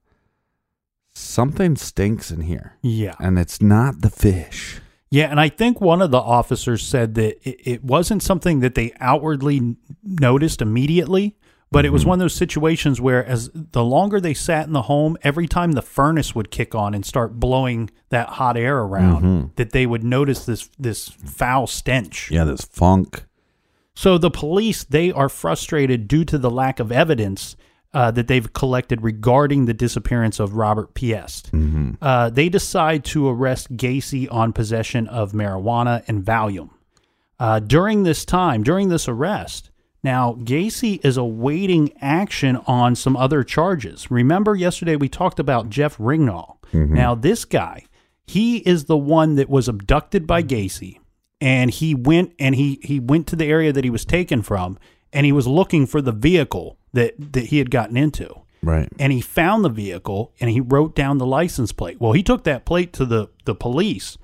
[1.13, 3.15] something stinks in here, Yeah.
[3.19, 4.81] and it's not the fish.
[5.09, 8.75] Yeah, and I think one of the officers said that it, it wasn't something that
[8.75, 11.37] they outwardly noticed immediately,
[11.71, 12.09] but it was Mm-hmm.
[12.09, 15.73] one of those situations where, as the longer they sat in the home, every time
[15.73, 19.55] the furnace would kick on and start blowing that hot air around, Mhm.
[19.57, 22.29] that they would notice this this foul stench.
[22.31, 23.25] Yeah, this funk.
[23.95, 27.55] So the police they are frustrated due to the lack of evidence
[27.93, 31.49] uh, that they've collected regarding the disappearance of Robert Piest.
[32.01, 36.69] Uh, they decide to arrest Gacy on possession of marijuana and Valium.
[37.39, 39.71] Uh, during this time, during this arrest,
[40.03, 44.09] now Gacy is awaiting action on some other charges.
[44.11, 46.57] Remember, yesterday we talked about Jeff Rignall.
[46.71, 46.93] Mm-hmm.
[46.93, 47.85] Now, this guy,
[48.25, 50.99] he is the one that was abducted by Gacy,
[51.41, 54.77] and he went and he he went to the area that he was taken from,
[55.13, 58.33] and he was looking for the vehicle that that he had gotten into
[58.63, 58.89] Right.
[58.99, 62.01] and he found the vehicle and he wrote down the license plate.
[62.01, 64.17] Well, he took that plate to the the police,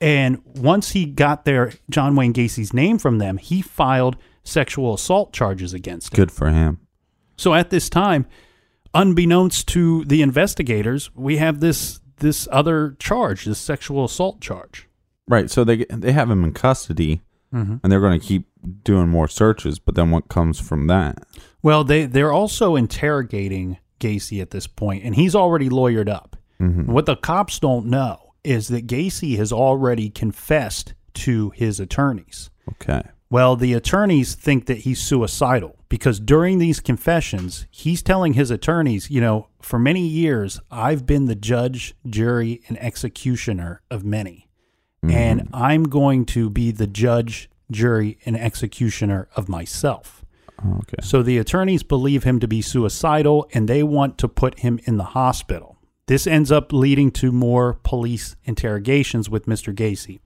[0.00, 4.16] and once he got their John Wayne Gacy's name from them, he filed
[4.50, 6.16] sexual assault charges against him.
[6.16, 6.78] Good for him.
[7.36, 8.26] So at this time,
[8.94, 14.88] unbeknownst to the investigators, we have this this other charge, this sexual assault charge.
[15.26, 15.50] Right.
[15.50, 17.22] So they they have him in custody,
[17.54, 17.80] Mhm.
[17.82, 18.46] and they're going to keep
[18.84, 19.78] doing more searches.
[19.78, 21.24] But then what comes from that?
[21.62, 26.36] Well, they they're also interrogating Gacy at this point, and he's already lawyered up.
[26.60, 26.86] Mhm.
[26.86, 32.50] What the cops don't know is that Gacy has already confessed to his attorneys.
[32.70, 33.02] Okay.
[33.30, 39.08] Well, the attorneys think that he's suicidal because during these confessions, he's telling his attorneys,
[39.08, 44.48] you know, for many years, I've been the judge, jury, and executioner of many.
[45.04, 45.16] Mm-hmm.
[45.16, 50.24] And I'm going to be the judge, jury, and executioner of myself.
[50.64, 50.96] Oh, okay.
[51.00, 54.96] So the attorneys believe him to be suicidal and they want to put him in
[54.96, 55.78] the hospital.
[56.06, 59.72] This ends up leading to more police interrogations with Mr.
[59.72, 60.18] Gacy.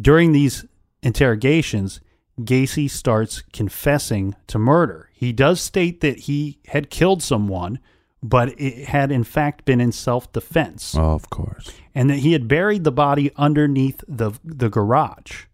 [0.00, 0.64] During these
[1.02, 2.00] interrogations,
[2.38, 5.10] Gacy starts confessing to murder.
[5.12, 7.80] He does state that he had killed someone,
[8.22, 11.72] but it had in fact been in self defense Oh, of course.
[11.94, 15.44] and that he had buried the body underneath the the garage.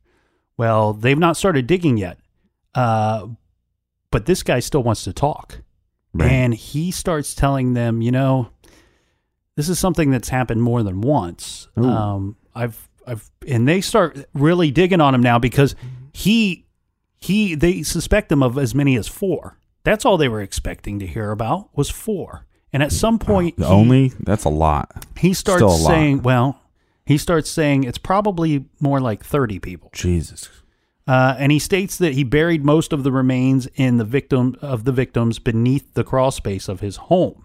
[0.57, 2.18] Well, they've not started digging yet,
[2.74, 3.26] uh,
[4.11, 5.61] but this guy still wants to talk,
[6.12, 6.30] Right.
[6.30, 8.49] and he starts telling them, you know,
[9.57, 11.68] this is something that's happened more than once.
[11.76, 15.74] Um, I've I've and they start really digging on him now because
[16.12, 16.63] he
[17.24, 19.58] he they suspect him of as many as four.
[19.84, 22.46] That's all they were expecting to hear about was four.
[22.72, 25.06] And at some point, he- Only that's a lot.
[25.18, 25.78] he starts lot.
[25.86, 26.60] saying, well,
[27.06, 29.90] he starts saying it's probably more like 30 people.
[29.94, 30.48] Jesus.
[31.06, 34.84] Uh, and he states that he buried most of the remains in the victim of
[34.84, 37.44] the victims beneath the crawl space of his home.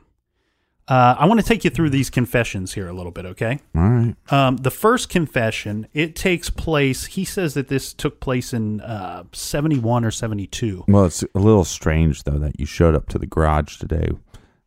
[0.89, 3.59] Uh, I want to take you through these confessions here a little bit, okay?
[3.75, 4.15] All right.
[4.33, 7.05] Um, the first confession, it takes place.
[7.05, 10.85] He says that this took place in uh, 71 or 72.
[10.87, 14.09] Well, it's a little strange though that you showed up to the garage today,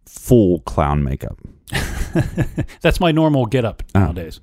[0.07, 1.39] full clown makeup.
[2.83, 4.01] That's my normal get up Oh.
[4.01, 4.41] nowadays.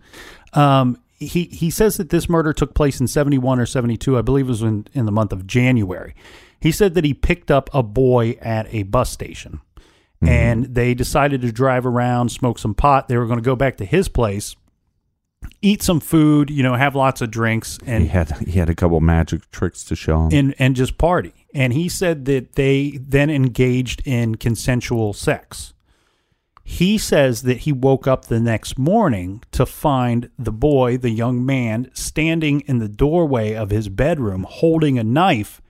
[0.53, 4.17] Um, he he says that this murder took place in 71 or 72.
[4.17, 6.13] I believe it was in, in the month of January.
[6.61, 9.61] He said that he picked up a boy at a bus station
[10.21, 10.33] Mm-hmm.
[10.33, 13.07] and they decided to drive around, smoke some pot.
[13.07, 14.57] They were going to go back to his place,
[15.61, 18.75] eat some food, you know, have lots of drinks and he had he had a
[18.75, 20.29] couple magic tricks to show him.
[20.33, 21.33] and and just party.
[21.53, 25.73] And he said that they then engaged in consensual sex.
[26.63, 31.43] He says that he woke up the next morning to find the boy, the young
[31.43, 35.61] man, standing in the doorway of his bedroom holding a knife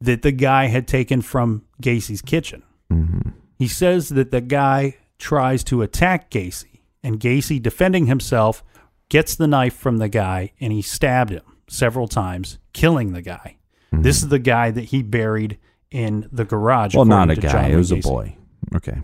[0.00, 2.62] that the guy had taken from Gacy's kitchen.
[2.90, 3.30] Mm-hmm.
[3.58, 8.62] He says that the guy tries to attack Gacy, and Gacy, defending himself,
[9.08, 13.56] gets the knife from the guy and he stabbed him several times, killing the guy.
[13.92, 15.58] This is the guy that he buried
[15.90, 16.94] in the garage.
[16.94, 17.68] well, not a guy.
[17.68, 18.36] It was a boy.
[18.74, 19.00] Okay.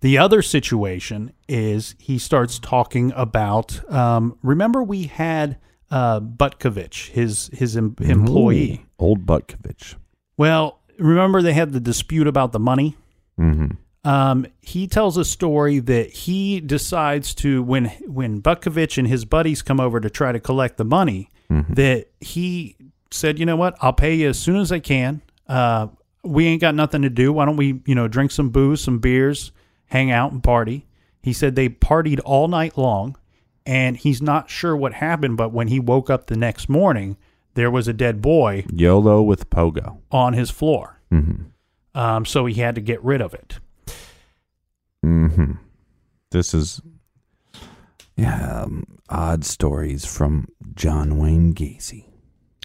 [0.00, 3.80] The other situation is he starts talking about.
[3.92, 5.58] Um, remember, we had
[5.90, 8.84] uh, Butkovich, his his em- employee.
[9.00, 9.96] Ooh, old Butkovich.
[10.36, 12.96] Well, remember they had the dispute about the money.
[13.38, 14.08] Mm-hmm.
[14.08, 19.60] Um, he tells a story that he decides to when when Butkovich and his buddies
[19.62, 21.28] come over to try to collect the money.
[21.50, 22.76] That he
[23.10, 25.22] said, you know what, I'll pay you as soon as I can.
[25.46, 25.88] Uh,
[26.22, 27.32] we ain't got nothing to do.
[27.32, 29.50] Why don't we, you know, drink some booze, some beers,
[29.86, 30.86] hang out and party?
[31.22, 33.16] He said they partied all night long,
[33.64, 35.38] and he's not sure what happened.
[35.38, 37.16] But when he woke up the next morning,
[37.54, 39.98] there was a dead boy YOLO with Pogo.
[40.12, 41.00] on his floor.
[41.10, 41.44] Mm-hmm.
[41.94, 43.58] Um, so he had to get rid of it.
[45.04, 45.52] Mm-hmm.
[46.30, 46.80] This is
[48.16, 52.04] yeah, um, odd stories from John Wayne Gacy.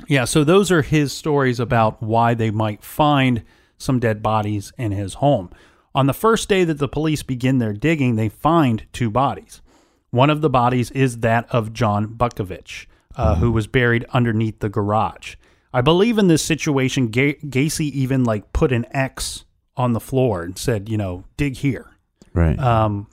[0.07, 3.43] Yeah, so those are his stories about why they might find
[3.77, 5.51] some dead bodies in his home.
[5.95, 9.61] On the first day that the police begin their digging, they find two bodies.
[10.09, 14.69] One of the bodies is that of John Butkovich, uh, who was buried underneath the
[14.69, 15.35] garage.
[15.73, 19.45] I believe in this situation, Ga- Gacy even like put an X
[19.75, 21.97] on the floor and said, you know, dig here.
[22.33, 22.57] Right.
[22.59, 23.07] Um,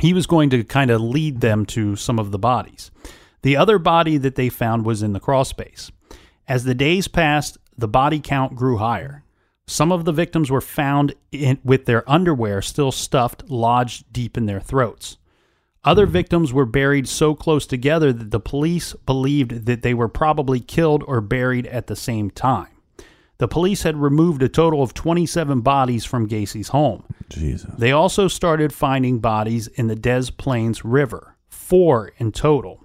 [0.00, 2.90] he was going to kind of lead them to some of the bodies.
[3.42, 5.90] The other body that they found was in the crawl space.
[6.46, 9.24] As the days passed, the body count grew higher.
[9.66, 14.46] Some of the victims were found in, with their underwear still stuffed, lodged deep in
[14.46, 15.18] their throats.
[15.84, 20.60] Other victims were buried so close together that the police believed that they were probably
[20.60, 22.68] killed or buried at the same time.
[23.38, 27.04] The police had removed a total of 27 bodies from Gacy's home.
[27.28, 27.72] Jesus.
[27.78, 32.84] They also started finding bodies in the Des Plaines River, four in total.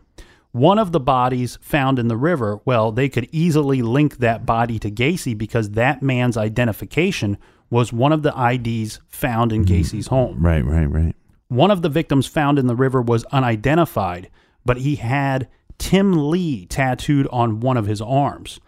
[0.52, 4.78] One of the bodies found in the river, well, they could easily link that body
[4.78, 7.40] to Gacy because that man's identification
[7.72, 9.74] was one of the IDs found in mm-hmm.
[9.74, 10.38] Gacy's home.
[10.40, 11.16] Right, right, right.
[11.54, 14.32] One of the victims found in the river was unidentified,
[14.66, 15.48] but he had
[15.78, 18.60] Tim Lee tattooed on one of his arms.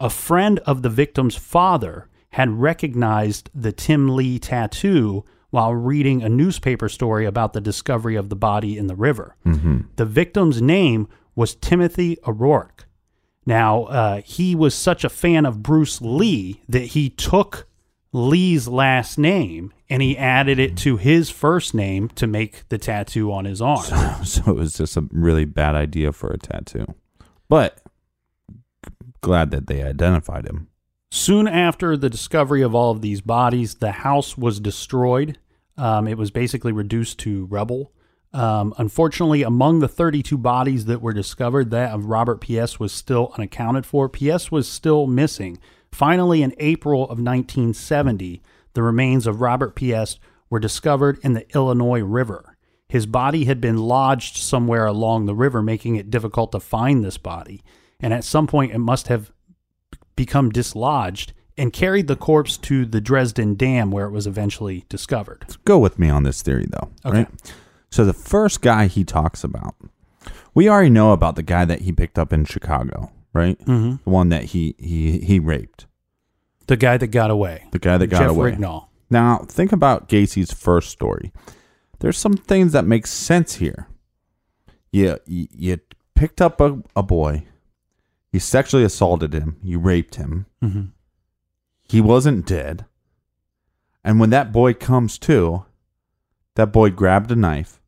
[0.00, 6.30] A friend of the victim's father had recognized the Tim Lee tattoo while reading a
[6.30, 9.36] newspaper story about the discovery of the body in the river.
[9.96, 12.86] The victim's name was Timothy O'Rourke.
[13.44, 17.66] Now, uh, he was such a fan of Bruce Lee that he took
[18.12, 23.32] Lee's last name and he added it to his first name to make the tattoo
[23.32, 23.84] on his arm.
[24.24, 26.94] So it was just a really bad idea for a tattoo.
[27.48, 27.80] But
[29.20, 30.68] glad that they identified him.
[31.10, 35.38] Soon after the discovery of all of these bodies, the house was destroyed.
[35.76, 37.92] Um, it was basically reduced to rubble.
[38.32, 43.32] Um, unfortunately, among the 32 bodies that were discovered, that of Robert Piest was still
[43.36, 44.08] unaccounted for.
[44.08, 45.58] Piest was still missing.
[45.92, 48.42] Finally, in April of 1970,
[48.74, 50.18] the remains of Robert Piest
[50.48, 52.56] were discovered in the Illinois River.
[52.88, 57.18] His body had been lodged somewhere along the river, making it difficult to find this
[57.18, 57.62] body.
[58.00, 59.30] And at some point, it must have
[60.16, 65.44] become dislodged and carried the corpse to the Dresden Dam, where it was eventually discovered.
[65.64, 66.90] Go with me on this theory, though.
[67.04, 67.18] Okay.
[67.18, 67.54] Right?
[67.90, 69.74] So the first guy he talks about,
[70.54, 73.58] we already know about the guy that he picked up in Chicago, right?
[73.64, 74.02] Mhm.
[74.04, 75.86] The one that he he he raped.
[76.66, 77.64] The guy that got away.
[77.72, 78.52] The guy that got Jeff away.
[78.52, 78.86] Rignall.
[79.10, 81.32] Now think about Gacy's first story.
[81.98, 83.88] There's some things that make sense here.
[84.92, 85.78] You you, you
[86.14, 87.44] picked up a, a boy,
[88.32, 90.46] you sexually assaulted him, you raped him.
[90.62, 90.90] Mhm.
[91.88, 92.84] He wasn't dead.
[94.04, 95.64] And when that boy comes to,
[96.54, 97.80] that boy grabbed a knife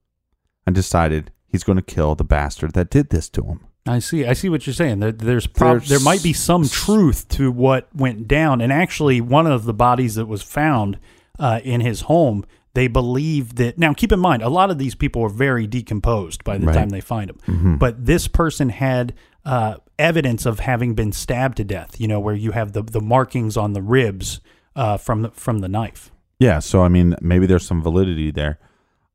[0.67, 3.61] and decided he's going to kill the bastard that did this to him.
[3.87, 4.25] I see.
[4.25, 5.01] I see what you're saying.
[5.01, 8.61] There, there's, prob- There's- there might be some truth to what went down.
[8.61, 10.99] And actually, one of the bodies that was found
[11.39, 13.79] uh, in his home, they believe that.
[13.79, 16.75] Now, keep in mind, a lot of these people are very decomposed by the Right.
[16.77, 17.39] time they find them.
[17.47, 17.79] Mhm.
[17.79, 19.15] But this person had
[19.45, 22.01] uh, evidence of having been stabbed to death.
[22.01, 24.41] You know, where you have the the markings on the ribs
[24.77, 26.13] uh, from the, from the knife.
[26.39, 28.59] Yeah, so I mean, maybe there's some validity there.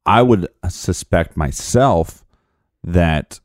[0.06, 2.26] I would suspect myself
[2.84, 3.40] that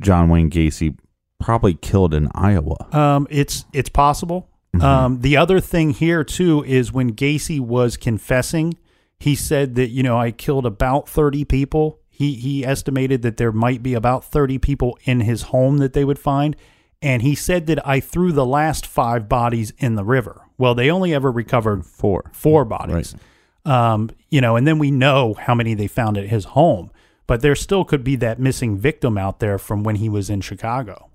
[0.00, 0.96] John Wayne Gacy
[1.40, 2.76] probably killed in Iowa.
[2.92, 4.48] Um, it's it's possible.
[4.80, 8.78] Um, the other thing here too is when Gacy was confessing,
[9.18, 11.98] he said that you know I killed about thirty people.
[12.08, 16.04] He he estimated that there might be about thirty people in his home that they
[16.04, 16.54] would find,
[17.02, 20.42] and he said that I threw the last five bodies in the river.
[20.58, 23.16] Well, they only ever recovered four four bodies.
[23.64, 26.90] Um, you know, and then we know how many they found at his home,
[27.28, 30.40] but there still could be that missing victim out there from when he was in
[30.40, 31.10] Chicago.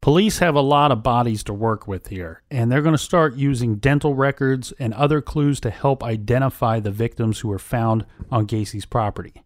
[0.00, 3.34] Police have a lot of bodies to work with here, and they're going to start
[3.34, 8.44] using dental records and other clues to help identify the victims who were found on
[8.44, 9.42] Gacy's property.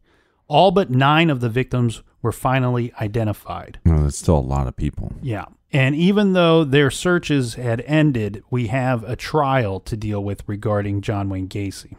[0.48, 3.78] All but nine of the victims were finally identified.
[3.86, 5.12] No, that's still a lot of people.
[5.22, 5.46] Yeah.
[5.72, 11.00] And even though their searches had ended, we have a trial to deal with regarding
[11.00, 11.96] John Wayne Gacy.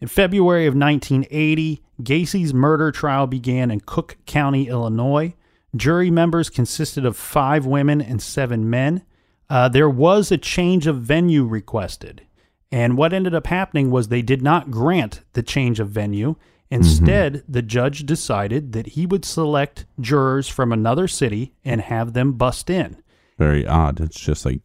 [0.00, 5.34] In February of 1980, Gacy's murder trial began in Cook County, Illinois.
[5.74, 9.02] Jury members consisted of five women and seven men.
[9.50, 12.22] Uh, there was a change of venue requested.
[12.70, 16.36] And what ended up happening was they did not grant the change of venue.
[16.70, 22.34] Instead, the judge decided that he would select jurors from another city and have them
[22.34, 23.02] bust in.
[23.38, 24.00] Very odd.
[24.00, 24.60] It's just like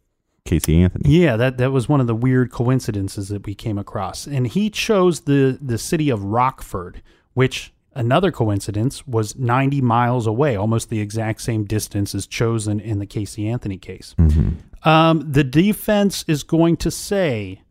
[0.45, 1.09] Casey Anthony.
[1.09, 4.27] Yeah, that, that was one of the weird coincidences that we came across.
[4.27, 7.01] And he chose the, the city of Rockford,
[7.33, 12.99] which another coincidence was 90 miles away, almost the exact same distance as chosen in
[12.99, 14.15] the Casey Anthony case.
[14.83, 17.61] Um, the defense is going to say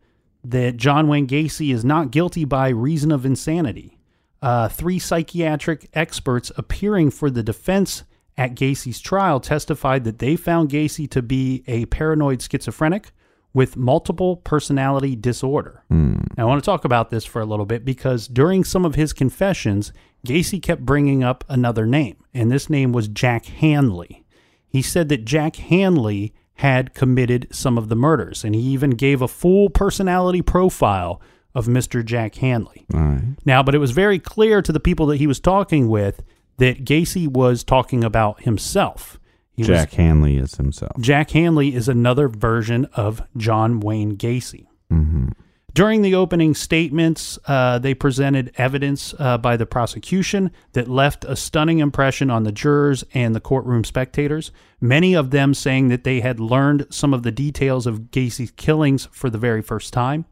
[0.43, 3.99] that John Wayne Gacy is not guilty by reason of insanity.
[4.41, 8.03] Uh, three psychiatric experts appearing for the defense
[8.37, 13.11] at Gacy's trial testified that they found Gacy to be a paranoid schizophrenic
[13.53, 15.83] with multiple personality disorder.
[15.89, 16.15] Hmm.
[16.37, 18.95] Now, I want to talk about this for a little bit because during some of
[18.95, 19.93] his confessions,
[20.25, 24.25] Gacy kept bringing up another name, and this name was Jack Hanley.
[24.67, 29.21] He said that Jack Hanley had committed some of the murders, and he even gave
[29.21, 31.21] a full personality profile
[31.53, 32.03] of Mr.
[32.03, 32.85] Jack Hanley.
[32.91, 33.21] Right.
[33.45, 36.23] Now, but it was very clear to the people that he was talking with
[36.57, 39.19] that Gacy was talking about himself.
[39.55, 40.93] He was- Jack Hanley is himself.
[40.99, 44.67] Jack Hanley is another version of John Wayne Gacy.
[44.91, 45.29] Mm-hmm.
[45.73, 51.35] During the opening statements, uh, they presented evidence uh, by the prosecution that left a
[51.35, 54.51] stunning impression on the jurors and the courtroom spectators.
[54.79, 59.07] Many of them saying that they had learned some of the details of Gacy's killings
[59.11, 60.25] for the very first time.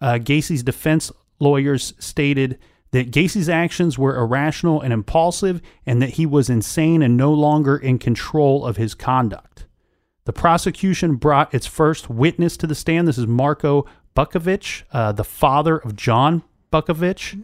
[0.00, 1.10] Uh, Gacy's defense
[1.40, 2.60] lawyers stated
[2.94, 7.76] that Gacy's actions were irrational and impulsive, and that he was insane and no longer
[7.76, 9.66] in control of his conduct.
[10.26, 13.08] The prosecution brought its first witness to the stand.
[13.08, 13.84] This is Marco
[14.14, 17.42] Butkovich, uh, the father of John Butkovich.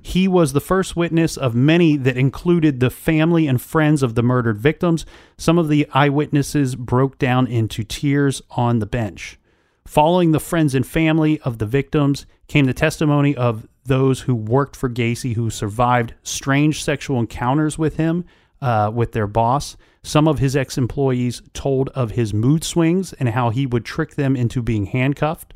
[0.00, 4.22] He was the first witness of many that included the family and friends of the
[4.22, 5.04] murdered victims.
[5.36, 9.38] Some of the eyewitnesses broke down into tears on the bench.
[9.86, 14.76] Following the friends and family of the victims came the testimony of those who worked
[14.76, 18.24] for Gacy who survived strange sexual encounters with him,
[18.60, 19.76] uh, with their boss.
[20.02, 24.14] Some of his ex employees told of his mood swings and how he would trick
[24.14, 25.54] them into being handcuffed.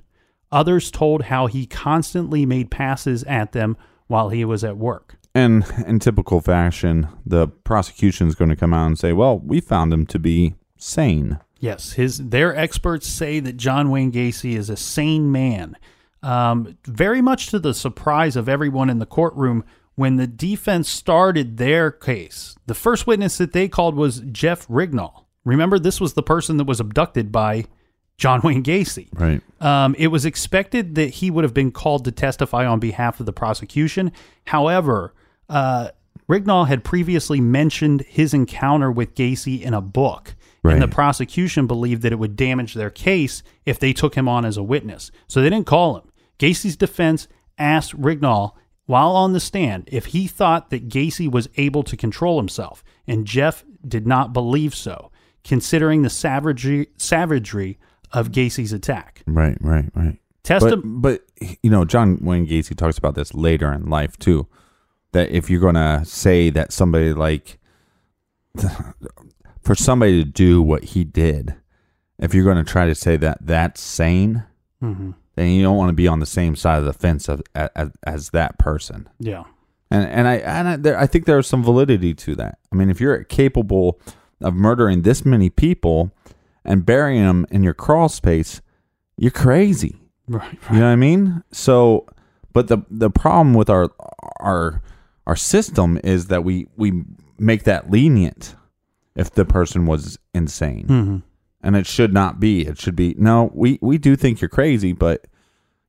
[0.51, 3.77] Others told how he constantly made passes at them
[4.09, 5.17] while he was at work.
[5.35, 9.61] And in typical fashion, the prosecution is going to come out and say, "Well, we
[9.61, 14.69] found him to be sane." Yes, his their experts say that John Wayne Gacy is
[14.69, 15.77] a sane man.
[16.23, 19.65] Um, very much to the surprise of everyone in the courtroom,
[19.95, 25.25] when the defense started their case, the first witness that they called was Jeff Rignall.
[25.45, 27.65] Remember, this was the person that was abducted by
[28.17, 29.09] John Wayne Gacy.
[29.13, 29.43] Right.
[29.61, 33.27] Um, it was expected that he would have been called to testify on behalf of
[33.27, 34.13] the prosecution.
[34.47, 35.15] However,
[35.49, 35.89] uh,
[36.29, 40.35] Rignall had previously mentioned his encounter with Gacy in a book.
[40.63, 40.75] Right.
[40.75, 44.45] And the prosecution believed that it would damage their case if they took him on
[44.45, 45.11] as a witness.
[45.27, 46.12] So they didn't call him.
[46.43, 47.29] Gacy's defense
[47.59, 48.53] asked Rignall
[48.87, 53.25] while on the stand if he thought that Gacy was able to control himself, and
[53.27, 55.13] Jeff did not believe so,
[55.45, 57.79] considering the savagery, savagery
[58.13, 59.23] of Gacy's attack.
[59.27, 60.19] Right, right, right.
[60.43, 64.49] Testi- but, but you know, John Wayne Gacy talks about this later in life too.
[65.13, 67.59] That if you're going to say that somebody like
[69.63, 71.55] for somebody to do what he did,
[72.19, 74.43] if you're going to try to say that that's sane,
[74.83, 75.15] Mhm.
[75.35, 77.91] Then you don't want to be on the same side of the fence of, as,
[78.05, 79.09] as that person.
[79.19, 79.45] Yeah.
[79.91, 82.59] And and I and I, there, I think there's some validity to that.
[82.73, 84.01] I mean, if you're capable
[84.41, 86.11] of murdering this many people
[86.65, 88.63] and burying them in your crawl space,
[89.19, 89.97] you're crazy.
[90.29, 90.59] Right.
[90.71, 91.43] You know what I mean?
[91.53, 92.07] So,
[92.53, 93.91] but the the problem with our
[94.41, 94.81] our
[95.27, 97.05] our system is that we we
[97.39, 98.55] make that lenient
[99.15, 101.23] if the person was insane, Mhm.
[101.63, 102.67] And it should not be.
[102.67, 103.51] It should be no.
[103.55, 105.27] We we do think you're crazy, but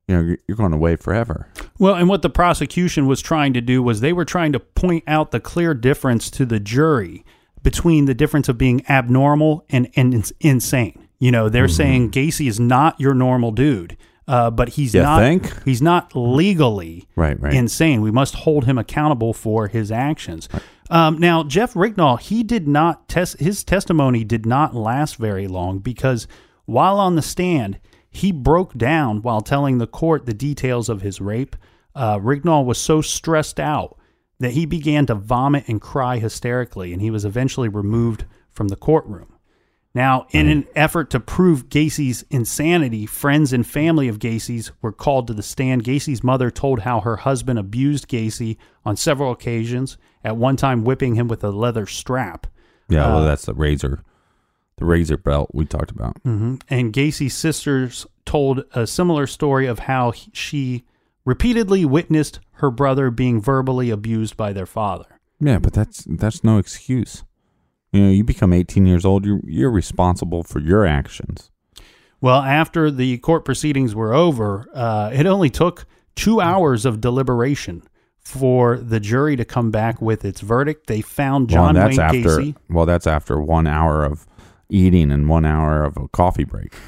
[0.08, 1.48] you know you're, you're going away forever.
[1.78, 5.04] Well, and what the prosecution was trying to do was they were trying to point
[5.06, 7.24] out the clear difference to the jury
[7.62, 11.08] between the difference of being abnormal and, and insane.
[11.18, 13.96] You know, they're saying Gacy is not your normal dude,
[14.28, 15.18] uh, but he's You not.
[15.20, 15.64] think?
[15.64, 17.54] He's not legally Right, right.
[17.54, 18.02] insane.
[18.02, 20.48] We must hold him accountable for his actions.
[20.90, 25.78] Um, now, Jeff Rignall, he did not test his testimony did not last very long
[25.78, 26.28] because
[26.66, 27.78] while on the stand,
[28.10, 31.56] he broke down while telling the court the details of his rape.
[31.94, 33.98] Uh, Rignall was so stressed out
[34.40, 38.76] that he began to vomit and cry hysterically, and he was eventually removed from the
[38.76, 39.34] courtroom.
[39.94, 45.28] Now, in an effort to prove Gacy's insanity, friends and family of Gacy's were called
[45.28, 45.84] to the stand.
[45.84, 51.14] Gacy's mother told how her husband abused Gacy on several occasions, at one time whipping
[51.14, 52.46] him with a leather strap.
[52.88, 54.02] Yeah, well, Uh, that's the razor,
[54.78, 56.16] the razor belt we talked about.
[56.24, 60.84] hmm And Gacy's sisters told a similar story of how he- she
[61.24, 65.06] repeatedly witnessed her brother being verbally abused by their father.
[65.40, 67.24] Yeah, but that's that's no excuse.
[67.92, 71.50] You know, you become 18 years old, you're you're responsible for your actions.
[72.20, 77.82] Well, after the court proceedings were over, uh, it only took two hours of deliberation
[78.24, 80.86] for the jury to come back with its verdict.
[80.86, 82.56] They found John well, that's Wayne after Gacy.
[82.70, 84.26] well, that's after one hour of
[84.68, 86.74] eating and one hour of a coffee break.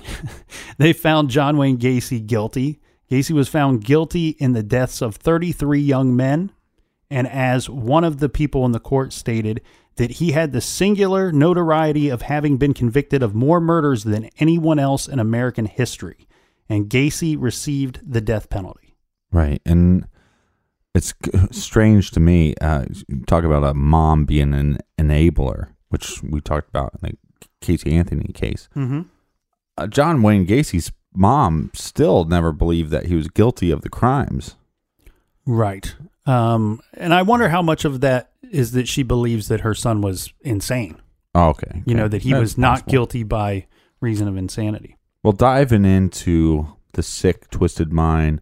[0.79, 2.81] They found John Wayne Gacy guilty.
[3.11, 6.53] Gacy was found guilty in the deaths of 33 young men.
[7.11, 9.63] And as one of the people in the court stated,
[9.97, 14.79] that he had the singular notoriety of having been convicted of more murders than anyone
[14.79, 16.29] else in American history.
[16.69, 18.97] And Gacy received the death penalty.
[19.33, 19.63] Right.
[19.65, 20.07] And
[20.97, 21.13] it's
[21.51, 22.55] strange to me.
[22.61, 22.87] Uh,
[23.27, 28.33] talk about a mom being an enabler, which we talked about in the Casey Anthony
[28.33, 28.69] case.
[28.75, 29.03] Mm-hmm.
[29.77, 34.57] Uh, John Wayne Gacy's mom still never believed that he was guilty of the crimes.
[35.45, 35.95] Right.
[36.25, 40.01] Um, and I wonder how much of that is that she believes that her son
[40.01, 40.97] was insane.
[41.35, 41.83] Oh, okay.
[41.85, 42.91] You know, that he That's was not possible.
[42.91, 43.67] guilty by
[44.01, 44.97] reason of insanity.
[45.23, 48.41] Well, diving into the sick, twisted mind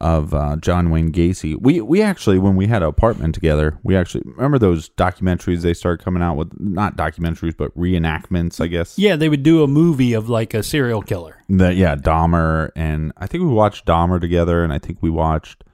[0.00, 3.96] of uh, John Wayne Gacy, we we actually when we had an apartment together, we
[3.96, 8.98] actually remember those documentaries they started coming out with, not documentaries but reenactments, I guess.
[8.98, 11.42] Yeah, they would do a movie of like a serial killer.
[11.48, 15.64] The, yeah, Dahmer, and I think we watched Dahmer together, and I think we watched,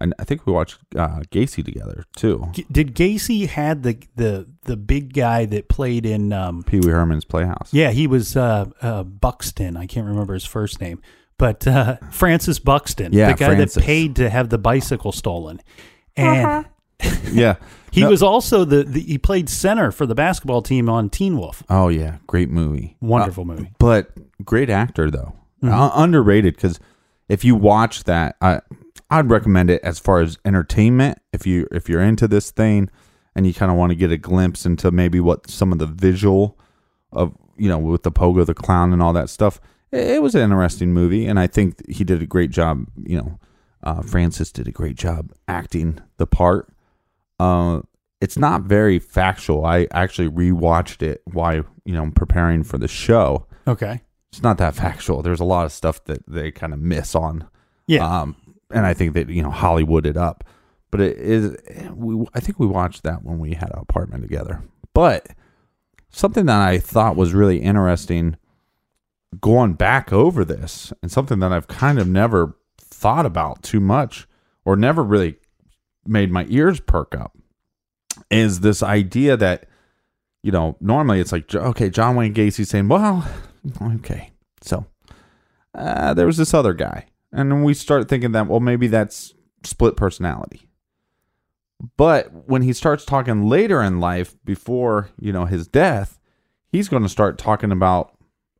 [0.00, 2.48] and I think we watched uh, Gacy together too.
[2.52, 6.90] G- Did Gacy had the the the big guy that played in um Pee Wee
[6.92, 7.70] Herman's Playhouse.
[7.72, 9.76] yeah, he was uh, uh Buxton.
[9.76, 11.00] I can't remember his first name.
[11.38, 13.74] But uh Francis Buxton, Yeah, the guy Francis.
[13.74, 15.60] that paid to have the bicycle stolen.
[16.16, 16.66] And
[17.30, 17.56] yeah.
[17.92, 21.36] he No- was also the, the he played center for the basketball team on Teen
[21.38, 21.62] Wolf.
[21.68, 22.96] Oh yeah, great movie.
[23.00, 23.70] Wonderful Uh, movie.
[23.78, 24.10] But
[24.44, 25.34] great actor though.
[25.62, 25.72] Mhm.
[25.72, 26.80] Uh, underrated because
[27.28, 28.60] if you watch that, I
[29.10, 31.18] I'd recommend it as far as entertainment.
[31.32, 32.88] If you if you're into this thing
[33.34, 35.86] and you kind of want to get a glimpse into maybe what some of the
[35.86, 36.58] visual
[37.12, 39.60] of you know with the pogo the clown and all that stuff,
[39.96, 42.86] it, was an interesting movie, and I think he did a great job.
[42.96, 43.38] You know,
[43.82, 46.72] uh, Francis did a great job acting the part.
[47.38, 47.82] Uh,
[48.20, 49.64] it's not very factual.
[49.64, 53.46] I actually rewatched it while you know preparing for the show.
[53.66, 54.00] Okay.
[54.32, 55.22] It's not that factual.
[55.22, 57.48] There's a lot of stuff that they kind of miss on.
[57.86, 58.06] Yeah.
[58.06, 58.36] Um,
[58.70, 60.44] and I think that you know Hollywood it up,
[60.90, 61.56] but it is.
[61.94, 64.62] We I think we watched that when we had an apartment together.
[64.92, 65.28] But
[66.10, 68.36] something that I thought was really interesting,
[69.40, 74.26] going back over this, and something that I've kind of never thought about too much,
[74.64, 75.36] or never really
[76.06, 77.36] made my ears perk up,
[78.30, 79.66] is this idea that
[80.42, 83.28] you know normally it's like okay, John Wayne Gacy saying, well,
[83.96, 84.86] okay, so
[85.76, 87.06] uh, there was this other guy.
[87.32, 90.68] And we start thinking that, well, maybe that's split personality.
[91.96, 96.18] But when he starts talking later in life, before, you know, his death,
[96.68, 98.15] he's going to start talking about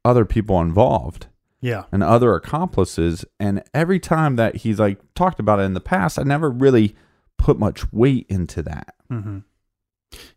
[0.06, 1.26] other people involved
[1.60, 1.84] Yeah.
[1.92, 3.24] and other accomplices.
[3.40, 6.94] And every time that he's like talked about it in the past, I never really
[7.38, 8.94] put much weight into that.
[9.08, 9.38] hmm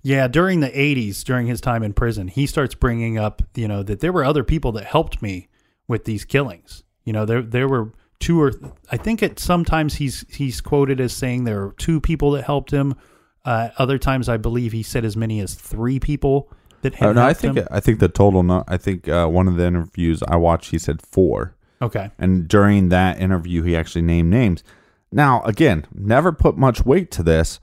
[0.01, 3.83] Yeah, during the 80s, during his time in prison, he starts bringing up, you know,
[3.83, 5.47] that there were other people that helped me
[5.87, 6.83] with these killings.
[7.05, 8.51] You know, there there were two or
[8.91, 12.71] I think it sometimes he's he's quoted as saying there were two people that helped
[12.71, 12.95] him.
[13.45, 16.51] Uh, other times, I believe he said as many as three people
[16.81, 17.67] that Oh, no, I think him.
[17.71, 18.43] I think the total.
[18.43, 21.55] No, I think uh, one of the interviews I watched, he said four.
[21.81, 22.11] Okay.
[22.17, 24.63] And during that interview, he actually named names.
[25.11, 27.59] Now, again, never put much weight to this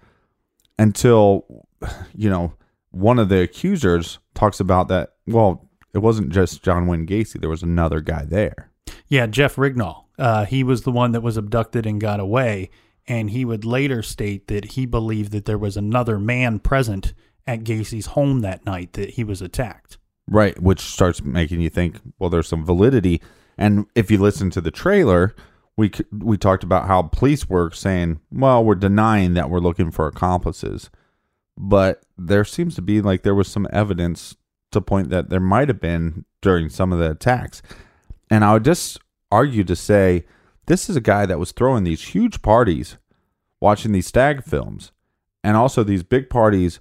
[0.79, 1.67] until,
[2.15, 2.55] you know,
[2.91, 5.15] one of the accusers talks about that.
[5.27, 7.41] Well, it wasn't just John Wayne Gacy.
[7.41, 8.71] There was another guy there.
[9.09, 10.05] Yeah, Jeff Rignall.
[10.19, 12.71] Uh, he was the one that was abducted and got away.
[13.09, 17.15] And he would later state that he believed that there was another man present
[17.47, 19.99] at Gacy's home that night that he was attacked.
[20.29, 23.23] Right, which starts making you think, well, there's some validity.
[23.59, 25.35] And if you listen to the trailer,
[25.77, 30.07] we we talked about how police were saying, well, we're denying that we're looking for
[30.07, 30.91] accomplices.
[31.57, 34.37] but there seems to be like there was some evidence
[34.73, 37.63] to point that there might have been during some of the attacks.
[38.31, 38.99] And I would just
[39.31, 40.25] argue to say
[40.67, 42.99] this is a guy that was throwing these huge parties
[43.61, 44.93] watching these stag films
[45.45, 46.81] and also these big parties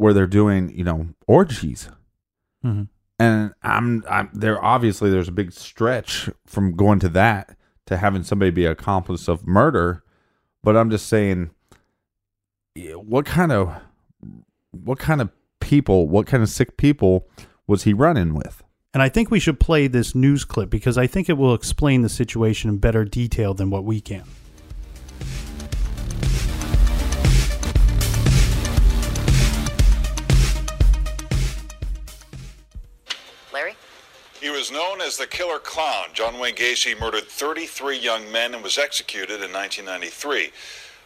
[0.00, 1.90] where they're doing, you know, orgies.
[2.64, 2.88] Mhm.
[3.18, 8.22] And I'm I'm there obviously there's a big stretch from going to that to having
[8.22, 10.02] somebody be accomplice of murder,
[10.62, 11.50] but I'm just saying
[12.96, 13.74] what kind of
[14.70, 15.30] what kind of
[15.60, 17.28] people, what kind of sick people
[17.66, 18.62] was he running with?
[18.94, 22.02] And I think we should play this news clip because I think it will explain
[22.02, 24.24] the situation in better detail than what we can.
[34.60, 36.08] Was known as the Killer Clown.
[36.12, 40.50] John Wayne Gacy murdered 33 young men and was executed in 1993.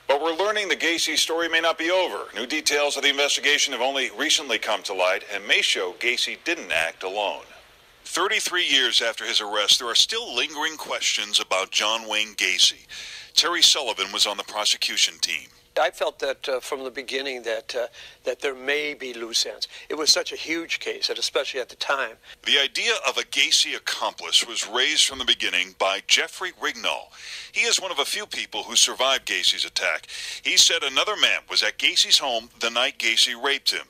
[0.09, 2.25] But we're learning the Gacy story may not be over.
[2.35, 6.39] New details of the investigation have only recently come to light and may show Gacy
[6.43, 7.45] didn't act alone.
[8.07, 12.89] 33 years after his arrest, there are still lingering questions about John Wayne Gacy.
[13.35, 15.47] Terry Sullivan was on the prosecution team.
[15.81, 17.87] I felt that uh, from the beginning that uh,
[18.25, 19.69] that there may be loose ends.
[19.89, 22.17] It was such a huge case, and especially at the time.
[22.45, 27.09] The idea of a Gacy accomplice was raised from the beginning by Jeffrey Rignall.
[27.53, 30.07] He is one of a few people who survived Gacy's attack.
[30.43, 33.87] He said another man was at Gacy's home the night Gacy raped him.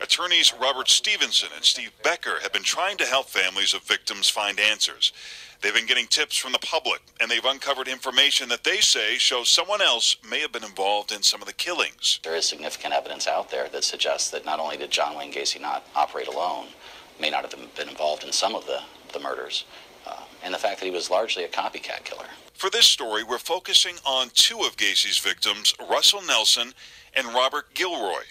[0.00, 4.60] Attorneys Robert Stevenson and Steve Becker have been trying to help families of victims find
[4.60, 5.12] answers.
[5.60, 9.48] They've been getting tips from the public, and they've uncovered information that they say shows
[9.48, 12.20] someone else may have been involved in some of the killings.
[12.22, 15.60] There is significant evidence out there that suggests that not only did John Wayne Gacy
[15.60, 16.66] not operate alone,
[17.20, 18.80] may not have been involved in some of the,
[19.12, 19.64] the murders,
[20.06, 22.26] uh, and the fact that he was largely a copycat killer.
[22.54, 26.72] For this story, we're focusing on two of Gacy's victims, Russell Nelson
[27.14, 28.22] and Robert Gilroy.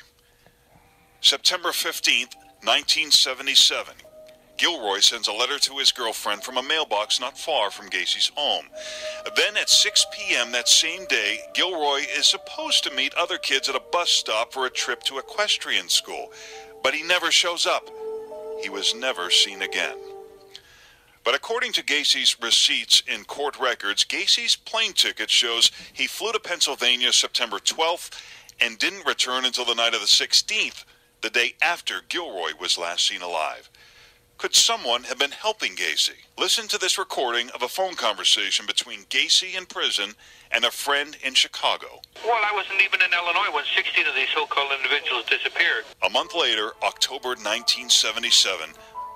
[1.19, 3.95] September 15th, 1977.
[4.58, 8.66] Gilroy sends a letter to his girlfriend from a mailbox not far from Gacy's home.
[9.36, 10.51] Then at 6 p.m.
[10.51, 14.66] that same day, Gilroy is supposed to meet other kids at a bus stop for
[14.66, 16.32] a trip to equestrian school,
[16.84, 17.89] but he never shows up.
[18.62, 19.97] He was never seen again.
[21.24, 26.39] But according to Gacy's receipts in court records, Gacy's plane ticket shows he flew to
[26.39, 28.12] Pennsylvania September 12th
[28.60, 30.86] and didn't return until the night of the 16th,
[31.22, 33.70] the day after Gilroy was last seen alive.
[34.38, 36.21] Could someone have been helping Gacy?
[36.38, 40.13] Listen to this recording of a phone conversation between Gacy in prison
[40.51, 42.01] and a friend in Chicago.
[42.23, 45.85] Well, I wasn't even in Illinois when 16 of these so-called individuals disappeared.
[46.03, 48.69] A month later, October 1977,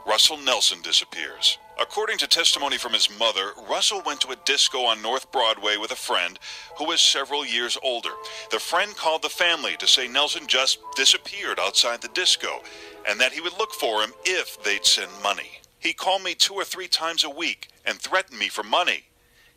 [0.08, 1.60] Russell Nelson disappears.
[1.82, 5.90] According to testimony from his mother, Russell went to a disco on North Broadway with
[5.90, 6.38] a friend
[6.78, 8.12] who was several years older.
[8.52, 12.62] The friend called the family to say Nelson just disappeared outside the disco
[13.10, 15.60] and that he would look for him if they'd send money.
[15.80, 19.06] He called me two or three times a week and threatened me for money.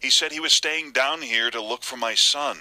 [0.00, 2.56] He said he was staying down here to look for my son.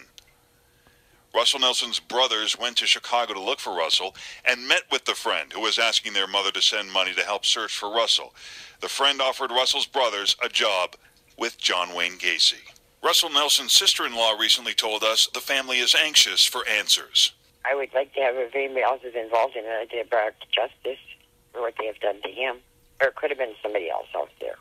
[1.35, 4.15] Russell Nelson's brothers went to Chicago to look for Russell
[4.45, 7.43] and met with the friend who was asking their mother to send money to help
[7.43, 8.35] search for Russell.
[8.81, 10.95] The friend offered Russell's brothers a job
[11.37, 12.61] with John Wayne Gacy.
[13.03, 17.33] Russell Nelson's sister in law recently told us the family is anxious for answers.
[17.65, 21.03] I would like to have if anybody else involved in they brought to justice
[21.51, 22.57] for what they have done to him.
[23.01, 24.55] Or it could have been somebody else out there.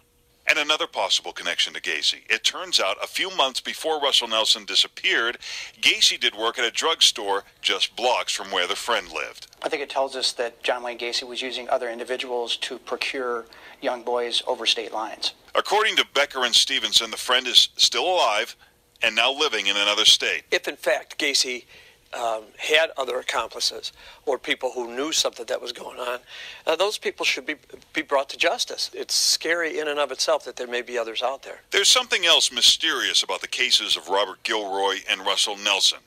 [0.53, 2.28] And another possible connection to Gacy.
[2.28, 5.38] It turns out a few months before Russell Nelson disappeared,
[5.80, 9.46] Gacy did work at a drugstore just blocks from where the friend lived.
[9.62, 13.46] I think it tells us that John Wayne Gacy was using other individuals to procure
[13.80, 15.32] young boys over state lines.
[15.55, 18.55] According to Becker and Stevenson, the friend is still alive
[19.03, 20.42] and now living in another state.
[20.50, 21.64] If in fact Gacy
[22.15, 23.93] um, had other accomplices
[24.27, 26.21] or people who knew something that was going on,
[26.67, 27.55] uh, those people should be
[27.93, 28.91] be brought to justice.
[28.95, 31.61] It's scary in and of itself that there may be others out there.
[31.71, 35.99] There's something else mysterious about the cases of Robert Gilroy and Russell Nelson.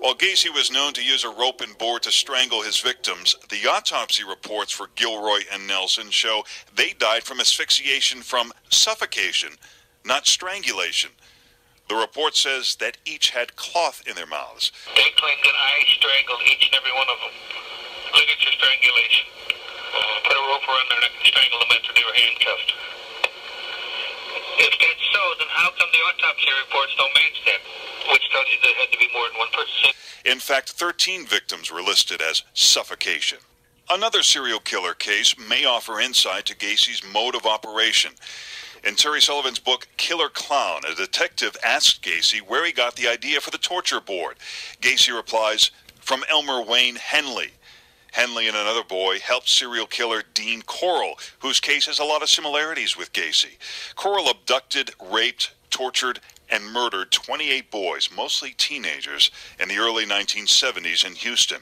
[0.00, 3.68] While Gacy was known to use a rope and board to strangle his victims, the
[3.68, 6.44] autopsy reports for Gilroy and Nelson show
[6.74, 9.50] they died from asphyxiation from suffocation,
[10.04, 11.10] not strangulation.
[11.90, 14.70] The report says that each had cloth in their mouths.
[14.94, 17.34] They claim that I strangled each and every one of them.
[18.14, 19.26] Your strangulation.
[19.50, 22.70] Uh, put a rope around their neck and strangle them after they were handcuffed.
[24.62, 27.60] If that's so, then how come the autopsy reports don't match that?
[28.14, 29.90] Which tells you there had to be more than one person.
[30.30, 33.38] In fact, 13 victims were listed as suffocation.
[33.90, 38.14] Another serial killer case may offer insight to Gacy's mode of operation.
[38.82, 43.40] In Terry Sullivan's book Killer Clown, a detective asks Gacy where he got the idea
[43.40, 44.36] for the torture board.
[44.80, 45.70] Gacy replies,
[46.00, 47.50] from Elmer Wayne Henley.
[48.12, 52.30] Henley and another boy helped serial killer Dean Corll, whose case has a lot of
[52.30, 53.58] similarities with Gacy.
[53.96, 56.20] Corll abducted, raped, tortured,
[56.50, 61.60] and murdered 28 boys, mostly teenagers, in the early 1970s in Houston.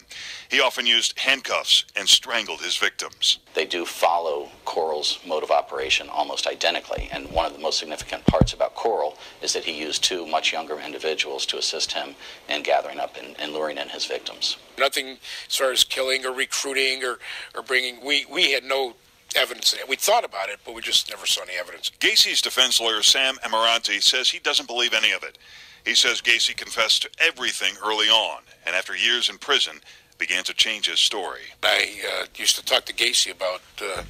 [0.50, 3.38] He often used handcuffs and strangled his victims.
[3.54, 7.08] They do follow Corll's mode of operation almost identically.
[7.12, 10.52] And one of the most significant parts about Corll is that he used two much
[10.52, 12.14] younger individuals to assist him
[12.48, 14.56] in gathering up and, and luring in his victims.
[14.78, 15.18] Nothing
[15.48, 17.18] as far as killing or recruiting or,
[17.54, 18.04] or bringing.
[18.04, 18.94] We, we had no
[19.36, 19.74] evidence.
[19.88, 21.90] We thought about it, but we just never saw any evidence.
[22.00, 25.38] Gacy's defense lawyer, Sam Amirante, says he doesn't believe any of it.
[25.84, 29.80] He says Gacy confessed to everything early on, and after years in prison,
[30.18, 31.42] began to change his story.
[31.62, 34.02] I uh, used to talk to Gacy about uh,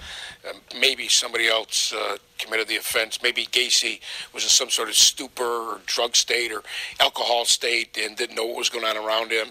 [0.49, 3.23] uh, maybe somebody else uh, committed the offense.
[3.23, 4.01] Maybe Gacy
[4.33, 6.63] was in some sort of stupor or drug state or
[6.99, 9.49] alcohol state and didn't know what was going on around him.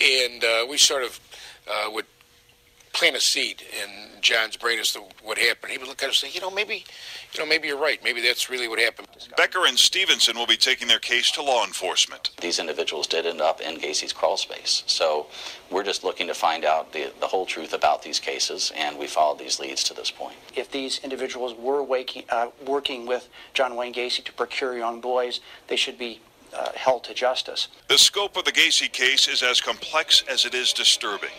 [0.00, 1.18] And uh, we sort of
[1.70, 2.06] uh, would
[2.94, 3.90] plant a seed in
[4.22, 5.72] John's brain as to what happened.
[5.72, 6.84] He would look at us and say, you know, maybe,
[7.32, 8.02] you know, maybe you're right.
[8.02, 9.08] Maybe that's really what happened.
[9.36, 12.30] Becker and Stevenson will be taking their case to law enforcement.
[12.40, 14.84] These individuals did end up in Gacy's crawl space.
[14.86, 15.26] So
[15.70, 19.06] we're just looking to find out the, the whole truth about these cases, and we
[19.06, 20.36] followed these leads to this point.
[20.54, 25.40] If these individuals were waking, uh, working with John Wayne Gacy to procure young boys,
[25.66, 26.20] they should be
[26.54, 27.68] uh, held to justice.
[27.88, 31.30] The scope of the Gacy case is as complex as it is disturbing.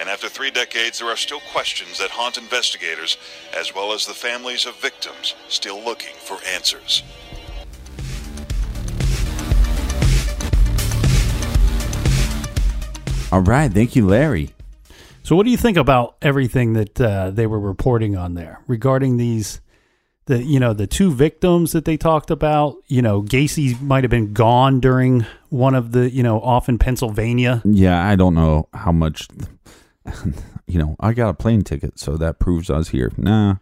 [0.00, 3.18] And after three decades, there are still questions that haunt investigators,
[3.54, 7.02] as well as the families of victims still looking for answers.
[13.30, 13.70] All right.
[13.70, 14.54] Thank you, Larry.
[15.22, 19.18] So, what do you think about everything that uh, they were reporting on there regarding
[19.18, 19.60] these,
[20.24, 22.76] the you know the two victims that they talked about?
[22.88, 26.78] You know, Gacy might have been gone during one of the you know off in
[26.78, 27.60] Pennsylvania.
[27.66, 29.28] Yeah, I don't know how much.
[30.66, 33.10] You know, I got a plane ticket, so that proves I was here.
[33.16, 33.56] Nah,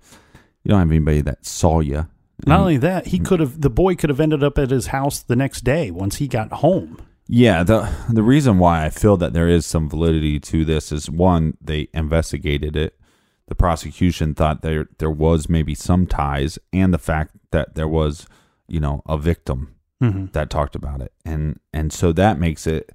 [0.62, 2.06] you don't have anybody that saw you.
[2.44, 5.20] Not only that, he could have the boy could have ended up at his house
[5.20, 7.00] the next day once he got home.
[7.26, 11.08] Yeah, the the reason why I feel that there is some validity to this is
[11.10, 12.98] one, they investigated it.
[13.46, 18.26] The prosecution thought there there was maybe some ties, and the fact that there was,
[18.68, 20.30] you know, a victim Mhm.
[20.32, 22.92] that talked about it, and and so that makes it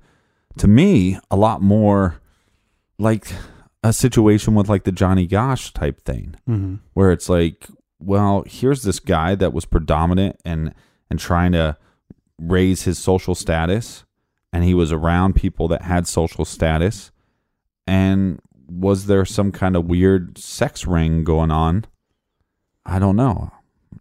[0.57, 2.19] to me a lot more
[2.99, 3.27] like
[3.83, 6.79] a situation with like the Johnny Gosch type thing, Mhm.
[6.93, 7.67] where it's like,
[7.99, 10.73] well, here's this guy that was predominant and
[11.09, 11.77] and trying to
[12.39, 14.03] raise his social status,
[14.51, 17.11] and he was around people that had social status,
[17.85, 21.85] and was there some kind of weird sex ring going on?
[22.85, 23.51] I don't know.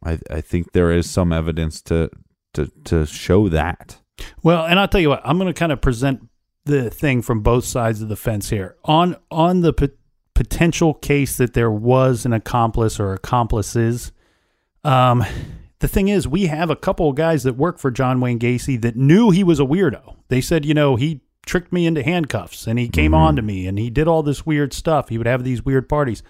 [0.03, 2.11] I I think there is some evidence to
[2.55, 3.99] to to show that.
[4.43, 6.29] Well, and I'll tell you what, I'm going to kind of present
[6.65, 8.77] the thing from both sides of the fence here.
[8.85, 9.91] On on the pot-
[10.35, 14.13] potential case that there was an accomplice or accomplices,
[14.85, 15.25] um,
[15.81, 18.81] the thing is, we have a couple of guys that work for John Wayne Gacy
[18.83, 20.17] that knew he was a weirdo.
[20.29, 23.67] They said, you know, he tricked me into handcuffs and he came on to me
[23.67, 25.09] and he did all this weird stuff.
[25.09, 26.23] He would have these weird parties.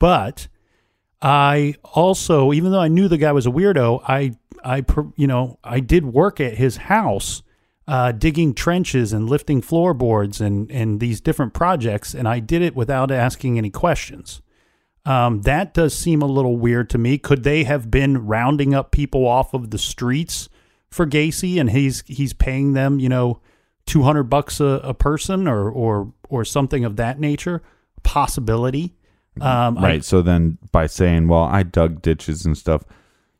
[0.00, 0.48] But
[1.22, 4.32] I also, even though I knew the guy was a weirdo, I,
[4.64, 4.84] I,
[5.16, 7.42] you know, I did work at his house,
[7.88, 12.76] uh, digging trenches and lifting floorboards and and these different projects, and I did it
[12.76, 14.42] without asking any questions.
[15.06, 17.16] Um, that does seem a little weird to me.
[17.16, 20.50] Could they have been rounding up people off of the streets
[20.90, 23.40] for Gacy, and he's he's paying them, you know,
[23.86, 27.62] two hundred bucks a, a person, or or or something of that nature?
[28.02, 28.94] Possibility.
[29.40, 30.04] Um, I- right.
[30.04, 32.82] so then by saying, well, I dug ditches and stuff,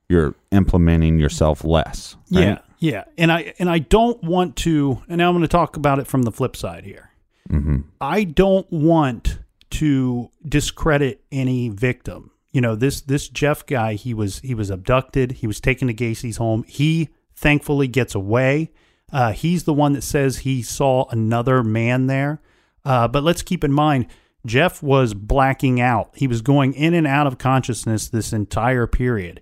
[0.08, 2.16] you're implementing yourself less.
[2.30, 2.42] right?
[2.44, 5.02] Yeah, yeah, and I and I don't want to.
[5.09, 7.10] And now I'm going to talk about it from the flip side here.
[7.50, 7.84] Mhm.
[8.00, 9.38] I don't want
[9.70, 12.30] to discredit any victim.
[12.52, 13.94] You know this this Jeff guy.
[13.94, 15.32] He was he was abducted.
[15.32, 16.64] He was taken to Gacy's home.
[16.66, 18.70] He thankfully gets away.
[19.12, 22.40] Uh, he's the one that says he saw another man there.
[22.84, 24.06] Uh, but let's keep in mind,
[24.44, 26.10] Jeff was blacking out.
[26.14, 29.40] He was going in and out of consciousness this entire period.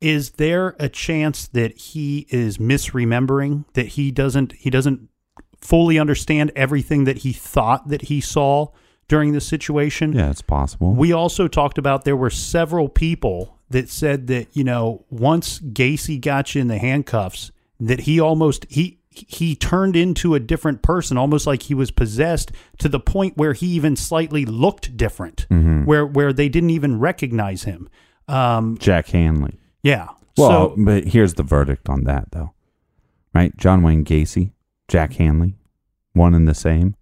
[0.00, 3.64] Is there a chance that he is misremembering?
[3.74, 5.08] That he doesn't he doesn't
[5.60, 8.68] fully understand everything that he thought that he saw
[9.08, 10.12] during this situation?
[10.12, 10.92] Yeah, it's possible.
[10.94, 16.20] We also talked about there were several people that said that, you know, once Gacy
[16.20, 17.50] got you in the handcuffs,
[17.80, 22.52] that he almost he he turned into a different person, almost like he was possessed
[22.78, 25.86] to the point where he even slightly looked different, Mhm.
[25.86, 27.88] where where they didn't even recognize him.
[28.28, 29.54] Um, Jack Hanley.
[29.86, 30.08] Yeah.
[30.36, 32.52] Well, so but here's the verdict on that, though.
[33.34, 33.56] Right?
[33.56, 34.52] John Wayne Gacy,
[34.88, 35.54] Jack Hanley,
[36.12, 36.94] one and the same.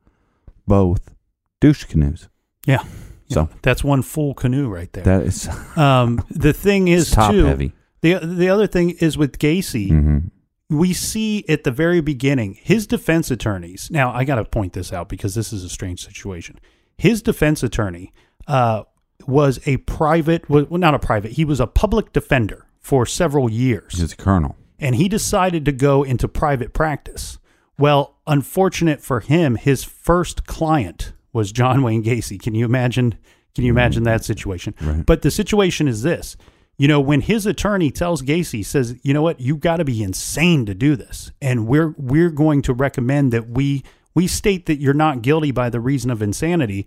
[0.67, 1.15] both
[1.61, 2.29] douche canoes.
[2.67, 2.83] Yeah.
[3.29, 5.05] So That's one full canoe right there.
[5.05, 7.73] that is um, the thing is top too, heavy.
[8.03, 10.31] The the other thing is with Gacy, Mhm.
[10.71, 13.91] we see at the very beginning his defense attorneys.
[13.91, 16.59] Now I got to point this out because this is a strange situation.
[16.99, 18.13] His defense attorney
[18.47, 18.83] uh,
[19.27, 21.33] was a private, well, not a private.
[21.33, 24.55] He was a public defender for several years he's a colonel.
[24.79, 27.39] and he decided to go into private practice.
[27.79, 32.41] Well, unfortunate for him, his first client was John Wayne Gacy.
[32.41, 33.17] Can you imagine?
[33.55, 34.25] Can you imagine that mm-hmm.
[34.25, 34.75] situation?
[34.83, 35.07] Right.
[35.07, 36.37] But the situation is this:
[36.77, 39.41] you know, when his attorney tells Gacy, says, "You know what?
[39.41, 43.49] You've got to be insane to do this, and we're we're going to recommend that
[43.49, 43.83] we
[44.15, 46.87] we state that you're not guilty by the reason of insanity."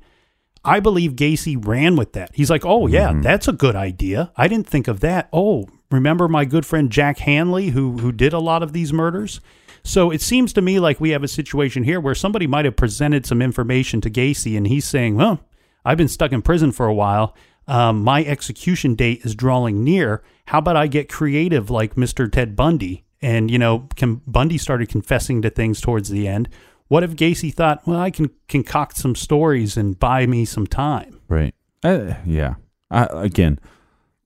[0.68, 2.32] I believe Gacy ran with that.
[2.34, 4.32] He's like, "Oh yeah, that's a good idea.
[4.36, 5.30] I didn't think of that.
[5.32, 9.40] Oh, remember my good friend Jack Hanley who who did a lot of these murders?"
[9.84, 12.76] So it seems to me like we have a situation here where somebody might have
[12.76, 15.40] presented some information to Gacy and he's saying, "Well,
[15.86, 17.36] I've been stuck in prison for a while.
[17.68, 20.22] Um, my execution date is drawing near.
[20.48, 22.30] How about I get creative like Mr.
[22.30, 26.50] Ted Bundy?" And you know, can, Bundy started confessing to things towards the end.
[26.88, 31.20] What if Gacy thought, "Well, I can concoct some stories and buy me some time"?
[31.28, 31.54] Right.
[31.84, 32.56] Uh, yeah.
[32.90, 33.60] I, again,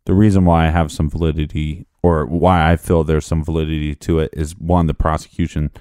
[0.06, 4.20] the reason why I have some validity or why I feel there's some validity to
[4.20, 5.72] it is one, the prosecution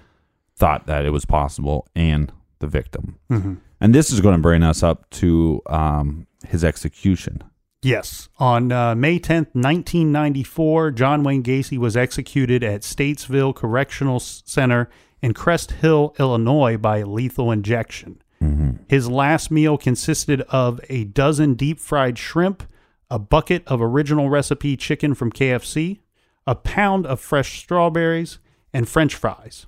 [0.57, 3.17] thought that it was possible and the victim.
[3.31, 3.59] Mhm.
[3.81, 7.43] And this is going to bring us up to um, his execution.
[7.83, 8.29] Yes.
[8.39, 14.91] On uh, May 10th, 1994, John Wayne Gacy was executed at Statesville Correctional Center
[15.23, 18.23] in Crest Hill, Illinois, by lethal injection.
[18.43, 18.85] Mm-hmm.
[18.89, 22.63] His last meal consisted of a dozen deep fried shrimp,
[23.11, 26.01] a bucket of original recipe chicken from KFC,
[26.47, 28.39] a pound of fresh strawberries,
[28.73, 29.67] and french fries.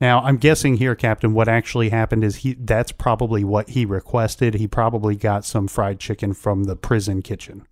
[0.00, 4.54] Now, I'm guessing here, Captain, what actually happened is he that's probably what he requested.
[4.54, 7.66] He probably got some fried chicken from the prison kitchen.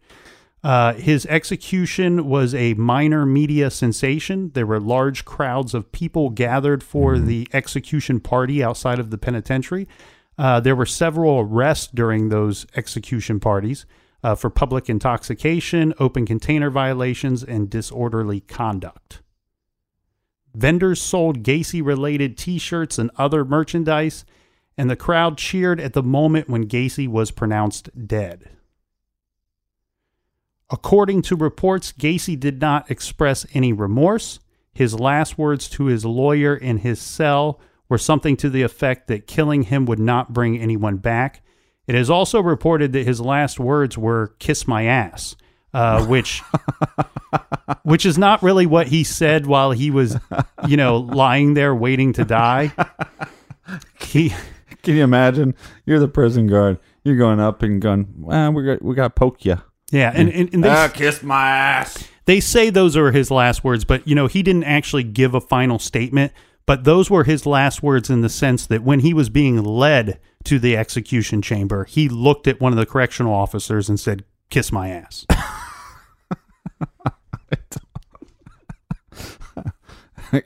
[0.62, 4.50] Uh, his execution was a minor media sensation.
[4.54, 9.88] There were large crowds of people gathered for the execution party outside of the penitentiary.
[10.36, 13.86] Uh, there were several arrests during those execution parties
[14.22, 19.22] uh, for public intoxication, open container violations, and disorderly conduct.
[20.54, 24.26] Vendors sold Gacy related t shirts and other merchandise,
[24.76, 28.50] and the crowd cheered at the moment when Gacy was pronounced dead.
[30.70, 34.38] According to reports, Gacy did not express any remorse.
[34.72, 39.26] His last words to his lawyer in his cell were something to the effect that
[39.26, 41.42] killing him would not bring anyone back.
[41.88, 45.34] It is also reported that his last words were "kiss my ass,"
[45.74, 46.40] uh, which
[47.82, 50.16] which is not really what he said while he was,
[50.68, 52.72] you know, lying there waiting to die.
[54.00, 54.32] He
[54.82, 55.54] Can you imagine?
[55.84, 56.78] You're the prison guard.
[57.02, 59.60] You're going up and going, well, we got, we got poke you.
[59.90, 62.06] Yeah, and, and, and they, Ah, kiss my ass.
[62.26, 65.40] they say those are his last words, but you know he didn't actually give a
[65.40, 66.32] final statement.
[66.66, 70.20] But those were his last words in the sense that when he was being led
[70.44, 74.70] to the execution chamber, he looked at one of the correctional officers and said, "Kiss
[74.70, 75.26] my ass."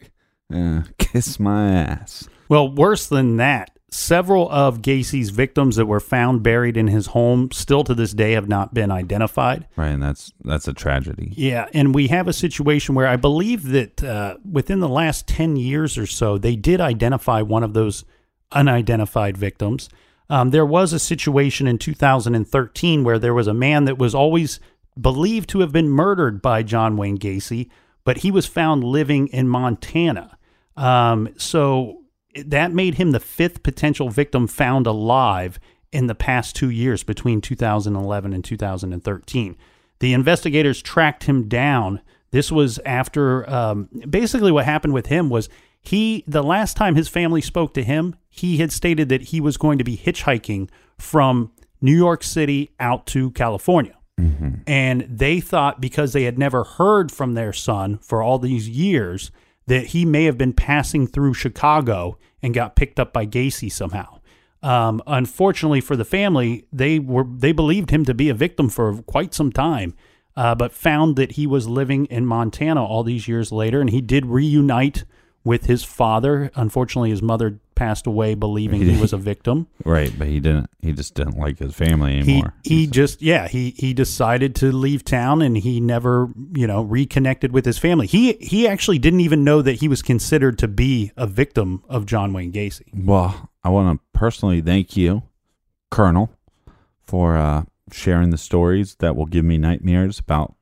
[0.54, 2.28] Uh, kiss my ass.
[2.48, 7.50] Well, worse than that, several of Gacy's victims that were found buried in his home
[7.52, 9.68] still to this day have not been identified.
[9.76, 11.32] Right, and that's that's a tragedy.
[11.36, 15.56] Yeah, and we have a situation where I believe that uh, within the last 10
[15.56, 18.04] years or so, they did identify one of those
[18.50, 19.88] unidentified victims.
[20.28, 24.58] Um, there was a situation in 2013 where there was a man that was always
[25.00, 27.68] believed to have been murdered by John Wayne Gacy,
[28.02, 30.36] but he was found living in Montana.
[30.76, 32.03] Um, so
[32.44, 35.58] that made him the fifth potential victim found alive
[35.92, 39.56] in the past two years between 2011 and 2013.
[40.00, 42.00] The investigators tracked him down.
[42.32, 45.48] This was after um, basically what happened with him was
[45.80, 49.56] he the last time his family spoke to him, he had stated that he was
[49.56, 53.96] going to be hitchhiking from New York City out to California.
[54.66, 59.30] And they thought because they had never heard from their son for all these years
[59.66, 64.20] that he may have been passing through Chicago and got picked up by Gacy somehow.
[64.62, 69.02] Um, unfortunately for the family, they were they believed him to be a victim for
[69.02, 69.94] quite some time,
[70.36, 74.00] uh, but found that he was living in Montana all these years later, and he
[74.00, 75.04] did reunite
[75.44, 76.50] with his father.
[76.54, 79.66] Unfortunately, his mother passed away believing he was a victim.
[79.84, 80.70] Right, but he didn't.
[80.80, 82.54] He just didn't like his family He anymore.
[82.64, 87.52] he just yeah he he decided to leave town and he never you know reconnected
[87.52, 88.06] with his family.
[88.06, 92.06] He he actually didn't even know that he was considered to be a victim of
[92.06, 92.88] John Wayne Gacy.
[92.94, 95.22] well, I want to personally thank you,
[95.90, 96.30] Colonel,
[97.02, 100.54] for uh, sharing the stories that will give me nightmares about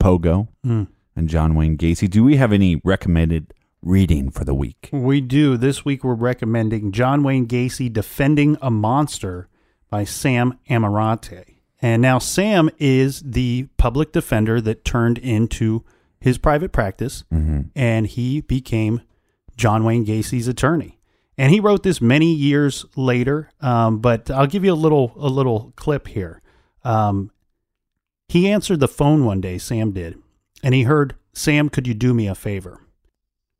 [0.00, 0.88] Pogo Mm.
[1.14, 2.08] and John Wayne Gacy.
[2.08, 3.52] Do we have any recommended
[3.90, 4.88] reading for the week?
[4.92, 5.56] We do.
[5.56, 9.48] This week we're recommending John Wayne Gacy Defending a Monster
[9.88, 11.44] by Sam Amirante.
[11.80, 15.84] And now Sam is the public defender that turned into
[16.18, 17.70] his private practice Mhm.
[17.76, 19.02] and he became
[19.56, 20.98] John Wayne Gacy's attorney.
[21.38, 25.28] And he wrote this many years later, um, but I'll give you a little a
[25.28, 26.40] little clip here.
[26.82, 27.30] Um,
[28.28, 30.16] he answered the phone one day, Sam did,
[30.62, 32.80] and he heard, Sam, could you do me a favor?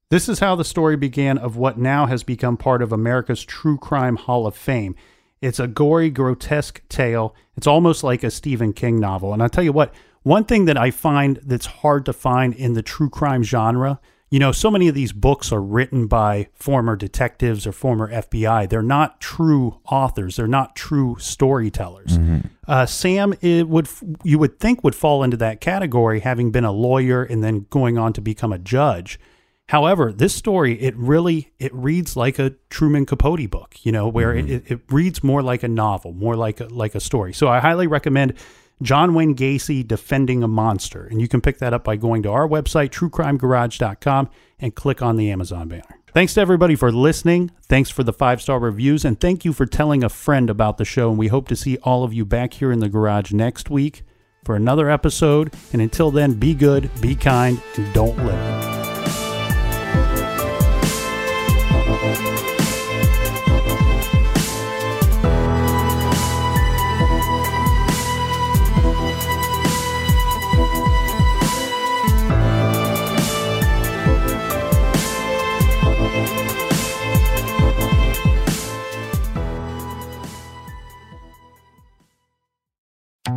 [0.08, 3.76] This is how the story began of what now has become part of America's True
[3.76, 4.94] Crime Hall of Fame.
[5.40, 7.34] It's a gory, grotesque tale.
[7.56, 9.32] It's almost like a Stephen King novel.
[9.32, 9.92] And I'll tell you what,
[10.22, 13.98] one thing that I find that's hard to find in the true crime genre,
[14.30, 18.68] you know, so many of these books are written by former detectives or former FBI.
[18.68, 22.16] They're not true authors, they're not true storytellers.
[22.68, 23.88] Uh, Sam it would
[24.22, 27.98] you would think would fall into that category, having been a lawyer and then going
[27.98, 29.18] on to become a judge.
[29.68, 34.34] However, this story it really it reads like a Truman Capote book, you know, where
[34.34, 34.54] it, mm-hmm.
[34.54, 37.32] it, it reads more like a novel, more like a like a story.
[37.32, 38.34] So I highly recommend
[38.82, 42.30] John Wayne Gacy Defending a Monster, and you can pick that up by going to
[42.30, 44.30] our website truecrimegarage.com
[44.60, 45.98] and click on the Amazon banner.
[46.12, 47.50] Thanks to everybody for listening.
[47.68, 50.84] Thanks for the five star reviews, and thank you for telling a friend about the
[50.84, 51.10] show.
[51.10, 54.02] And we hope to see all of you back here in the garage next week
[54.44, 55.52] for another episode.
[55.72, 58.75] And until then, be good, be kind, and don't live.
[62.18, 62.45] Thank you.